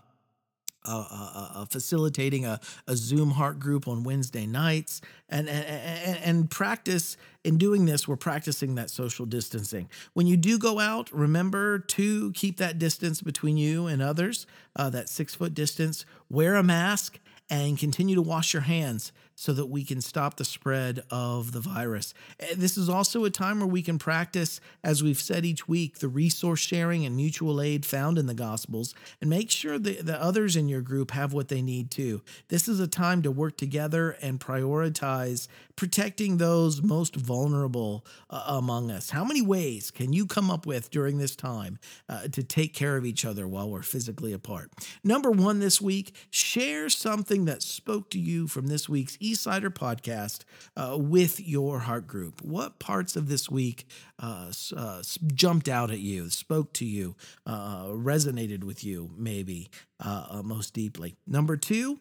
uh, 0.89 1.05
uh, 1.11 1.49
uh, 1.55 1.65
facilitating 1.65 2.45
a, 2.45 2.61
a 2.87 2.97
Zoom 2.97 3.33
heart 3.33 3.59
group 3.59 3.89
on 3.89 4.05
Wednesday 4.05 4.47
nights, 4.47 5.01
and, 5.29 5.49
and 5.49 6.19
and 6.19 6.51
practice 6.51 7.17
in 7.43 7.59
doing 7.59 7.87
this. 7.87 8.07
We're 8.07 8.15
practicing 8.17 8.77
that 8.77 8.89
social 8.91 9.27
distancing. 9.27 9.89
When 10.13 10.29
you 10.29 10.37
do 10.37 10.59
go 10.59 10.79
out, 10.79 11.11
remember 11.13 11.81
to 11.81 12.31
keep 12.33 12.59
that 12.59 12.79
distance 12.79 13.21
between 13.21 13.57
you 13.57 13.89
and 13.89 14.01
others, 14.01 14.47
uh, 14.77 14.89
that 14.91 15.09
six 15.09 15.35
foot 15.35 15.55
distance. 15.55 16.05
Wear 16.31 16.55
a 16.55 16.63
mask 16.63 17.19
and 17.51 17.77
continue 17.79 18.15
to 18.15 18.23
wash 18.23 18.53
your 18.53 18.63
hands 18.63 19.13
so 19.37 19.53
that 19.53 19.67
we 19.67 19.85
can 19.85 20.01
stop 20.01 20.37
the 20.37 20.45
spread 20.45 21.05
of 21.11 21.53
the 21.53 21.61
virus. 21.61 22.15
Eh, 22.41 22.55
this 22.57 22.77
is 22.77 22.89
also 22.89 23.25
a 23.25 23.31
time 23.31 23.61
where 23.61 23.69
we 23.69 23.83
can 23.83 23.99
practice, 23.99 24.61
as 24.83 25.03
we've 25.03 25.21
said 25.21 25.45
each 25.45 25.69
week, 25.69 25.99
the 25.99 26.09
resource 26.09 26.61
sharing 26.61 27.05
and 27.05 27.15
mutual 27.15 27.61
aid 27.61 27.85
found 27.85 28.19
in 28.19 28.27
the 28.27 28.35
Gospels 28.35 28.95
and 29.21 29.29
make 29.29 29.51
sure 29.51 29.79
that 29.79 30.07
the 30.07 30.21
others 30.21 30.57
in 30.57 30.69
your 30.69 30.81
group 30.81 31.11
have 31.11 31.35
what 31.35 31.49
they 31.49 31.61
need 31.61 31.91
too. 31.91 32.23
This 32.49 32.67
is 32.67 32.81
a 32.81 32.89
time 32.89 33.23
to 33.23 33.31
work 33.31 33.59
together 33.59 34.17
and 34.23 34.41
prioritize 34.41 35.49
protecting 35.77 36.39
those 36.39 36.83
most 36.83 37.15
vulnerable 37.15 38.07
uh, 38.31 38.45
among 38.47 38.91
us. 38.91 39.11
How 39.11 39.25
many 39.25 39.43
ways 39.43 39.91
can 39.91 40.15
you 40.15 40.27
come 40.27 40.51
up 40.51 40.65
with 40.65 40.91
during 40.91 41.19
this 41.19 41.37
time 41.37 41.79
uh, 42.09 42.29
to 42.29 42.43
take 42.43 42.73
care 42.73 42.97
of 42.97 43.05
each 43.05 43.27
other 43.27 43.47
while 43.47 43.69
we're 43.69 43.83
physically 43.83 44.33
apart? 44.33 44.73
Number 45.05 45.31
one 45.31 45.61
this 45.61 45.81
week, 45.81 46.15
share 46.31 46.89
something 46.89 47.45
that 47.45 47.63
spoke 47.63 48.09
to 48.11 48.19
you 48.19 48.49
from 48.49 48.69
this 48.69 48.89
week's 48.89 49.19
eSight 49.33 49.65
or 49.65 49.71
podcast 49.71 50.41
uh, 50.77 50.97
with 50.99 51.41
your 51.41 51.81
heart 51.81 52.07
group. 52.07 52.43
What 52.43 52.79
parts 52.79 53.17
of 53.17 53.29
this 53.29 53.51
week 53.51 53.87
uh, 54.19 54.53
uh, 54.77 55.03
jumped 55.35 55.69
out 55.69 55.91
at 55.91 56.01
you, 56.01 56.31
spoke 56.31 56.73
to 56.75 56.85
you, 56.85 57.17
uh, 57.47 57.87
resonated 57.87 58.65
with 58.65 58.85
you, 58.85 59.11
maybe 59.17 59.71
uh, 60.05 60.27
uh, 60.31 60.43
most 60.43 60.75
deeply? 60.75 61.17
Number 61.27 61.57
two, 61.57 61.99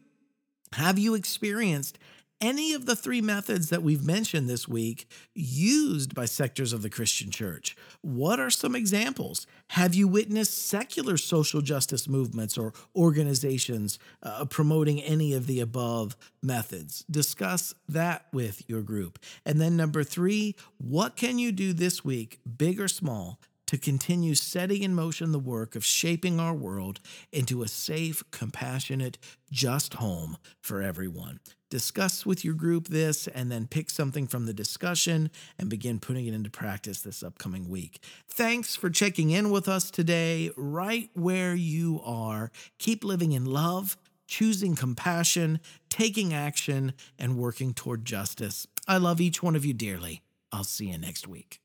have 0.73 0.99
you 0.99 1.13
experienced 1.13 1.97
any 2.41 2.73
of 2.73 2.85
the 2.85 2.95
three 2.95 3.21
methods 3.21 3.69
that 3.69 3.83
we've 3.83 4.05
mentioned 4.05 4.49
this 4.49 4.67
week 4.67 5.07
used 5.33 6.13
by 6.13 6.25
sectors 6.25 6.73
of 6.73 6.81
the 6.81 6.89
Christian 6.89 7.31
church? 7.31 7.75
What 8.01 8.39
are 8.39 8.49
some 8.49 8.75
examples? 8.75 9.47
Have 9.69 9.95
you 9.95 10.07
witnessed 10.07 10.67
secular 10.67 11.17
social 11.17 11.61
justice 11.61 12.07
movements 12.07 12.57
or 12.57 12.73
organizations 12.95 13.97
uh, 14.21 14.45
promoting 14.45 15.01
any 15.01 15.33
of 15.33 15.47
the 15.47 15.59
above 15.59 16.15
methods? 16.43 17.05
Discuss 17.09 17.73
that 17.87 18.25
with 18.31 18.63
your 18.67 18.81
group. 18.81 19.19
And 19.45 19.59
then, 19.59 19.75
number 19.77 20.03
three, 20.03 20.55
what 20.77 21.15
can 21.15 21.39
you 21.39 21.51
do 21.51 21.73
this 21.73 22.03
week, 22.03 22.39
big 22.57 22.79
or 22.79 22.87
small, 22.87 23.39
to 23.67 23.77
continue 23.77 24.35
setting 24.35 24.83
in 24.83 24.93
motion 24.93 25.31
the 25.31 25.39
work 25.39 25.75
of 25.75 25.85
shaping 25.85 26.39
our 26.39 26.53
world 26.53 26.99
into 27.31 27.63
a 27.63 27.67
safe, 27.67 28.23
compassionate, 28.31 29.17
just 29.51 29.95
home 29.95 30.37
for 30.61 30.81
everyone. 30.81 31.39
Discuss 31.69 32.25
with 32.25 32.45
your 32.45 32.53
group 32.53 32.87
this 32.87 33.27
and 33.27 33.51
then 33.51 33.67
pick 33.67 33.89
something 33.89 34.27
from 34.27 34.45
the 34.45 34.53
discussion 34.53 35.31
and 35.57 35.69
begin 35.69 35.99
putting 35.99 36.27
it 36.27 36.33
into 36.33 36.49
practice 36.49 37.01
this 37.01 37.23
upcoming 37.23 37.67
week. 37.67 38.01
Thanks 38.29 38.75
for 38.75 38.89
checking 38.89 39.31
in 39.31 39.49
with 39.49 39.67
us 39.67 39.89
today, 39.89 40.51
right 40.55 41.09
where 41.13 41.55
you 41.55 42.01
are. 42.05 42.51
Keep 42.77 43.03
living 43.03 43.31
in 43.31 43.45
love, 43.45 43.97
choosing 44.27 44.75
compassion, 44.75 45.59
taking 45.89 46.33
action, 46.33 46.93
and 47.17 47.37
working 47.37 47.73
toward 47.73 48.05
justice. 48.05 48.67
I 48.87 48.97
love 48.97 49.19
each 49.19 49.41
one 49.41 49.55
of 49.55 49.65
you 49.65 49.73
dearly. 49.73 50.21
I'll 50.51 50.63
see 50.63 50.89
you 50.89 50.97
next 50.97 51.27
week. 51.27 51.59